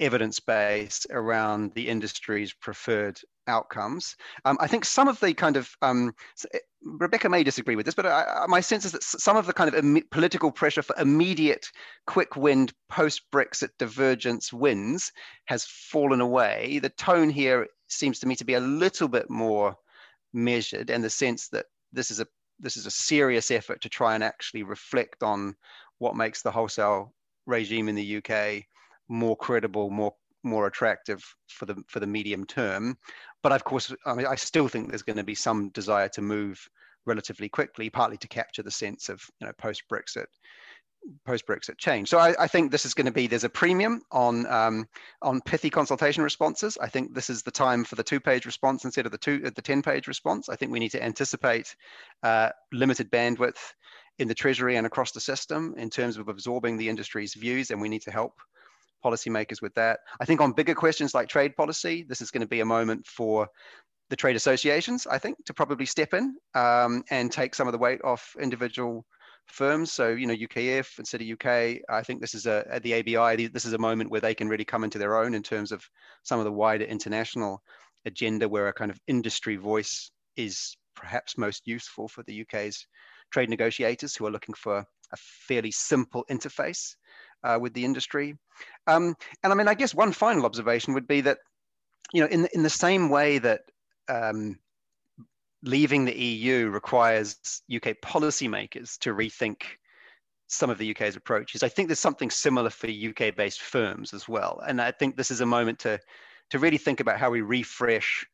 evidence 0.00 0.40
base 0.40 1.06
around 1.10 1.72
the 1.74 1.88
industry's 1.88 2.52
preferred 2.52 3.18
outcomes. 3.46 4.16
Um, 4.44 4.56
I 4.60 4.66
think 4.66 4.84
some 4.84 5.08
of 5.08 5.18
the 5.20 5.34
kind 5.34 5.56
of 5.56 5.70
um, 5.82 6.14
eh, 6.54 6.58
Rebecca 6.84 7.28
may 7.28 7.42
disagree 7.44 7.76
with 7.76 7.86
this, 7.86 7.94
but 7.94 8.06
I, 8.06 8.44
my 8.48 8.60
sense 8.60 8.84
is 8.84 8.92
that 8.92 9.02
some 9.02 9.36
of 9.36 9.46
the 9.46 9.52
kind 9.52 9.68
of 9.68 9.74
Im- 9.74 10.04
political 10.10 10.50
pressure 10.50 10.82
for 10.82 10.96
immediate, 10.98 11.70
quick 12.06 12.36
wind 12.36 12.72
post 12.88 13.22
Brexit 13.32 13.70
divergence 13.78 14.52
wins 14.52 15.12
has 15.46 15.64
fallen 15.64 16.20
away. 16.20 16.78
The 16.80 16.90
tone 16.90 17.30
here 17.30 17.66
seems 17.88 18.18
to 18.20 18.26
me 18.26 18.36
to 18.36 18.44
be 18.44 18.54
a 18.54 18.60
little 18.60 19.08
bit 19.08 19.28
more 19.30 19.76
measured, 20.32 20.90
and 20.90 21.02
the 21.04 21.10
sense 21.10 21.48
that 21.48 21.66
this 21.92 22.10
is 22.10 22.20
a 22.20 22.26
this 22.58 22.76
is 22.76 22.86
a 22.86 22.90
serious 22.90 23.50
effort 23.50 23.80
to 23.82 23.88
try 23.88 24.14
and 24.14 24.22
actually 24.22 24.62
reflect 24.62 25.22
on 25.22 25.54
what 25.98 26.16
makes 26.16 26.42
the 26.42 26.50
wholesale 26.50 27.12
regime 27.46 27.88
in 27.88 27.96
the 27.96 28.16
UK 28.18 28.64
more 29.08 29.36
credible, 29.36 29.90
more 29.90 30.14
more 30.44 30.66
attractive 30.66 31.24
for 31.48 31.66
the 31.66 31.76
for 31.88 32.00
the 32.00 32.06
medium 32.06 32.44
term. 32.44 32.96
But 33.42 33.52
of 33.52 33.64
course, 33.64 33.92
I 34.06 34.14
mean, 34.14 34.26
I 34.26 34.36
still 34.36 34.68
think 34.68 34.88
there's 34.88 35.02
going 35.02 35.16
to 35.16 35.24
be 35.24 35.34
some 35.34 35.70
desire 35.70 36.08
to 36.10 36.22
move 36.22 36.68
relatively 37.06 37.48
quickly, 37.48 37.90
partly 37.90 38.16
to 38.18 38.28
capture 38.28 38.62
the 38.62 38.70
sense 38.70 39.08
of 39.08 39.20
you 39.40 39.46
know 39.46 39.52
post 39.58 39.82
Brexit 39.90 40.26
post 41.26 41.46
Brexit 41.46 41.78
change. 41.78 42.08
So 42.08 42.18
I, 42.18 42.34
I, 42.38 42.46
think 42.46 42.70
this 42.70 42.86
is 42.86 42.94
going 42.94 43.06
to 43.06 43.12
be 43.12 43.26
there's 43.26 43.44
a 43.44 43.48
premium 43.48 44.02
on 44.10 44.46
um, 44.46 44.86
on 45.20 45.40
pithy 45.40 45.70
consultation 45.70 46.22
responses. 46.22 46.78
I 46.80 46.88
think 46.88 47.14
this 47.14 47.30
is 47.30 47.42
the 47.42 47.50
time 47.50 47.84
for 47.84 47.96
the 47.96 48.02
two 48.02 48.20
page 48.20 48.46
response 48.46 48.84
instead 48.84 49.06
of 49.06 49.12
the 49.12 49.18
two 49.18 49.50
the 49.50 49.62
ten 49.62 49.82
page 49.82 50.06
response. 50.06 50.48
I 50.48 50.56
think 50.56 50.72
we 50.72 50.78
need 50.78 50.90
to 50.90 51.02
anticipate 51.02 51.74
uh, 52.22 52.50
limited 52.72 53.10
bandwidth 53.10 53.58
in 54.18 54.28
the 54.28 54.34
Treasury 54.34 54.76
and 54.76 54.86
across 54.86 55.12
the 55.12 55.20
system 55.20 55.74
in 55.76 55.90
terms 55.90 56.16
of 56.16 56.28
absorbing 56.28 56.76
the 56.76 56.88
industry's 56.88 57.34
views, 57.34 57.70
and 57.70 57.80
we 57.80 57.88
need 57.88 58.02
to 58.02 58.10
help 58.10 58.34
policymakers 59.02 59.62
with 59.62 59.74
that. 59.74 60.00
I 60.20 60.24
think 60.24 60.40
on 60.40 60.52
bigger 60.52 60.74
questions 60.74 61.14
like 61.14 61.28
trade 61.28 61.56
policy, 61.56 62.04
this 62.08 62.20
is 62.20 62.30
going 62.30 62.42
to 62.42 62.48
be 62.48 62.60
a 62.60 62.64
moment 62.64 63.06
for 63.06 63.48
the 64.10 64.16
trade 64.16 64.36
associations, 64.36 65.06
I 65.06 65.18
think, 65.18 65.42
to 65.46 65.54
probably 65.54 65.86
step 65.86 66.12
in 66.12 66.36
um, 66.54 67.02
and 67.10 67.32
take 67.32 67.54
some 67.54 67.66
of 67.68 67.72
the 67.72 67.78
weight 67.78 68.00
off 68.04 68.36
individual 68.40 69.06
firms. 69.46 69.92
So, 69.92 70.10
you 70.10 70.26
know, 70.26 70.34
UKF 70.34 70.98
and 70.98 71.06
City 71.06 71.32
UK, 71.32 71.80
I 71.88 72.02
think 72.02 72.20
this 72.20 72.34
is 72.34 72.46
a, 72.46 72.64
at 72.70 72.82
the 72.82 72.94
ABI, 72.94 73.46
this 73.48 73.64
is 73.64 73.72
a 73.72 73.78
moment 73.78 74.10
where 74.10 74.20
they 74.20 74.34
can 74.34 74.48
really 74.48 74.64
come 74.64 74.84
into 74.84 74.98
their 74.98 75.16
own 75.16 75.34
in 75.34 75.42
terms 75.42 75.72
of 75.72 75.82
some 76.22 76.38
of 76.38 76.44
the 76.44 76.52
wider 76.52 76.84
international 76.84 77.62
agenda 78.04 78.48
where 78.48 78.68
a 78.68 78.72
kind 78.72 78.90
of 78.90 79.00
industry 79.06 79.56
voice 79.56 80.10
is 80.36 80.76
perhaps 80.94 81.38
most 81.38 81.62
useful 81.66 82.08
for 82.08 82.22
the 82.24 82.42
UK's 82.42 82.86
trade 83.32 83.48
negotiators 83.48 84.14
who 84.14 84.26
are 84.26 84.30
looking 84.30 84.54
for 84.54 84.78
a 84.78 85.16
fairly 85.16 85.70
simple 85.70 86.24
interface 86.30 86.94
uh, 87.44 87.58
with 87.60 87.72
the 87.74 87.84
industry. 87.84 88.36
Um, 88.86 89.14
and 89.42 89.52
I 89.52 89.56
mean, 89.56 89.68
I 89.68 89.74
guess 89.74 89.94
one 89.94 90.12
final 90.12 90.46
observation 90.46 90.94
would 90.94 91.06
be 91.06 91.20
that, 91.22 91.38
you 92.12 92.20
know, 92.20 92.28
in 92.28 92.48
in 92.52 92.62
the 92.62 92.70
same 92.70 93.08
way 93.08 93.38
that 93.38 93.62
um, 94.08 94.58
leaving 95.62 96.04
the 96.04 96.18
EU 96.18 96.68
requires 96.68 97.62
UK 97.74 97.96
policymakers 98.04 98.98
to 98.98 99.14
rethink 99.14 99.62
some 100.48 100.68
of 100.68 100.78
the 100.78 100.90
UK's 100.90 101.16
approaches. 101.16 101.62
I 101.62 101.68
think 101.68 101.88
there's 101.88 101.98
something 101.98 102.30
similar 102.30 102.68
for 102.68 102.88
UK-based 102.88 103.62
firms 103.62 104.12
as 104.12 104.28
well, 104.28 104.62
and 104.66 104.80
I 104.80 104.90
think 104.90 105.16
this 105.16 105.30
is 105.30 105.40
a 105.40 105.46
moment 105.46 105.78
to 105.80 105.98
to 106.50 106.58
really 106.58 106.78
think 106.78 107.00
about 107.00 107.18
how 107.18 107.30
we 107.30 107.40
refresh 107.40 108.26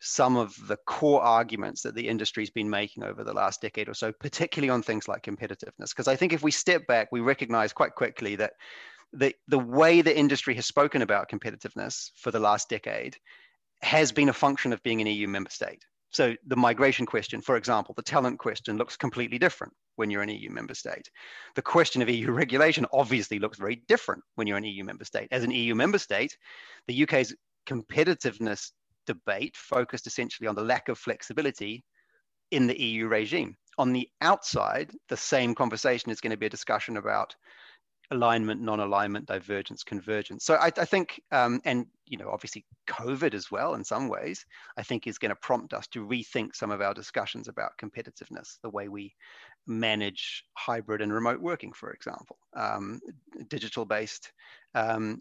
some 0.00 0.36
of 0.36 0.54
the 0.66 0.78
core 0.86 1.20
arguments 1.20 1.82
that 1.82 1.94
the 1.94 2.08
industry's 2.08 2.50
been 2.50 2.70
making 2.70 3.04
over 3.04 3.22
the 3.22 3.34
last 3.34 3.60
decade 3.60 3.88
or 3.88 3.94
so, 3.94 4.12
particularly 4.12 4.70
on 4.70 4.82
things 4.82 5.06
like 5.06 5.22
competitiveness. 5.22 5.90
Because 5.90 6.08
I 6.08 6.16
think 6.16 6.32
if 6.32 6.42
we 6.42 6.50
step 6.50 6.86
back, 6.86 7.08
we 7.12 7.20
recognize 7.20 7.72
quite 7.72 7.94
quickly 7.94 8.36
that 8.36 8.54
the, 9.12 9.34
the 9.48 9.58
way 9.58 10.00
the 10.00 10.16
industry 10.16 10.54
has 10.54 10.66
spoken 10.66 11.02
about 11.02 11.30
competitiveness 11.30 12.10
for 12.16 12.30
the 12.30 12.40
last 12.40 12.68
decade 12.70 13.16
has 13.82 14.10
been 14.10 14.30
a 14.30 14.32
function 14.34 14.72
of 14.72 14.82
being 14.82 15.00
an 15.00 15.06
EU 15.06 15.28
member 15.28 15.50
state. 15.50 15.84
So 16.10 16.34
the 16.46 16.56
migration 16.56 17.06
question, 17.06 17.40
for 17.40 17.56
example, 17.56 17.94
the 17.94 18.02
talent 18.02 18.38
question 18.38 18.76
looks 18.76 18.96
completely 18.96 19.38
different 19.38 19.72
when 19.96 20.10
you're 20.10 20.22
an 20.22 20.28
EU 20.28 20.50
member 20.50 20.74
state. 20.74 21.08
The 21.54 21.62
question 21.62 22.00
of 22.02 22.08
EU 22.08 22.30
regulation 22.32 22.86
obviously 22.92 23.38
looks 23.38 23.58
very 23.58 23.82
different 23.86 24.22
when 24.34 24.46
you're 24.46 24.56
an 24.56 24.64
EU 24.64 24.82
member 24.82 25.04
state. 25.04 25.28
As 25.30 25.44
an 25.44 25.50
EU 25.50 25.74
member 25.74 25.98
state, 25.98 26.36
the 26.88 27.02
UK's 27.02 27.34
competitiveness 27.68 28.70
debate 29.06 29.56
focused 29.56 30.06
essentially 30.06 30.46
on 30.46 30.54
the 30.54 30.64
lack 30.64 30.88
of 30.88 30.98
flexibility 30.98 31.84
in 32.50 32.66
the 32.66 32.80
EU 32.80 33.06
regime. 33.06 33.56
On 33.78 33.92
the 33.92 34.08
outside, 34.20 34.90
the 35.08 35.16
same 35.16 35.54
conversation 35.54 36.10
is 36.10 36.20
going 36.20 36.32
to 36.32 36.36
be 36.36 36.46
a 36.46 36.50
discussion 36.50 36.96
about 36.96 37.34
alignment, 38.12 38.60
non-alignment, 38.60 39.26
divergence, 39.26 39.84
convergence. 39.84 40.44
So 40.44 40.54
I, 40.54 40.66
I 40.66 40.84
think, 40.84 41.20
um, 41.30 41.60
and 41.64 41.86
you 42.06 42.18
know, 42.18 42.30
obviously 42.30 42.64
COVID 42.88 43.34
as 43.34 43.50
well, 43.50 43.74
in 43.74 43.84
some 43.84 44.08
ways, 44.08 44.44
I 44.76 44.82
think 44.82 45.06
is 45.06 45.18
going 45.18 45.30
to 45.30 45.36
prompt 45.36 45.72
us 45.72 45.86
to 45.88 46.04
rethink 46.04 46.56
some 46.56 46.72
of 46.72 46.80
our 46.80 46.92
discussions 46.92 47.46
about 47.46 47.78
competitiveness, 47.80 48.58
the 48.62 48.70
way 48.70 48.88
we 48.88 49.14
manage 49.66 50.44
hybrid 50.54 51.02
and 51.02 51.12
remote 51.12 51.40
working, 51.40 51.72
for 51.72 51.92
example, 51.92 52.36
um, 52.56 53.00
digital-based 53.48 54.32
um, 54.74 55.20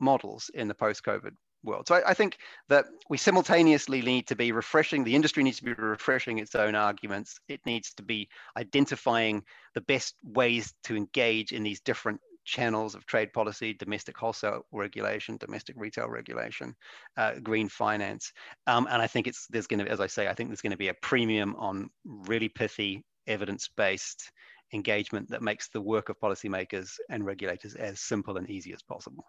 models 0.00 0.50
in 0.54 0.66
the 0.66 0.74
post-COVID 0.74 1.32
world. 1.64 1.88
So 1.88 1.96
I, 1.96 2.10
I, 2.10 2.14
think 2.14 2.38
that 2.68 2.86
we 3.08 3.16
simultaneously 3.16 4.02
need 4.02 4.26
to 4.28 4.36
be 4.36 4.52
refreshing, 4.52 5.02
the 5.02 5.14
industry 5.14 5.42
needs 5.42 5.58
to 5.58 5.64
be 5.64 5.72
refreshing 5.72 6.38
its 6.38 6.54
own 6.54 6.74
arguments. 6.74 7.38
It 7.48 7.60
needs 7.66 7.94
to 7.94 8.02
be 8.02 8.28
identifying 8.56 9.42
the 9.74 9.80
best 9.80 10.14
ways 10.22 10.72
to 10.84 10.96
engage 10.96 11.52
in 11.52 11.62
these 11.62 11.80
different 11.80 12.20
channels 12.44 12.94
of 12.94 13.06
trade 13.06 13.32
policy, 13.32 13.72
domestic 13.72 14.16
wholesale 14.16 14.66
regulation, 14.70 15.36
domestic 15.38 15.74
retail 15.78 16.08
regulation, 16.08 16.74
uh, 17.16 17.34
green 17.42 17.68
finance. 17.68 18.32
Um, 18.66 18.86
and 18.90 19.00
I 19.00 19.06
think 19.06 19.26
it's 19.26 19.46
there's 19.48 19.66
going 19.66 19.84
to, 19.84 19.90
as 19.90 20.00
I 20.00 20.06
say, 20.06 20.28
I 20.28 20.34
think 20.34 20.50
there's 20.50 20.60
going 20.60 20.72
to 20.72 20.76
be 20.76 20.88
a 20.88 20.94
premium 20.94 21.56
on 21.56 21.88
really 22.04 22.48
pithy, 22.48 23.04
evidence-based 23.26 24.30
engagement 24.72 25.30
that 25.30 25.42
makes 25.42 25.68
the 25.68 25.80
work 25.80 26.08
of 26.08 26.20
policymakers 26.20 26.92
and 27.08 27.24
regulators 27.24 27.74
as 27.74 28.00
simple 28.00 28.36
and 28.36 28.48
easy 28.50 28.72
as 28.72 28.82
possible. 28.82 29.24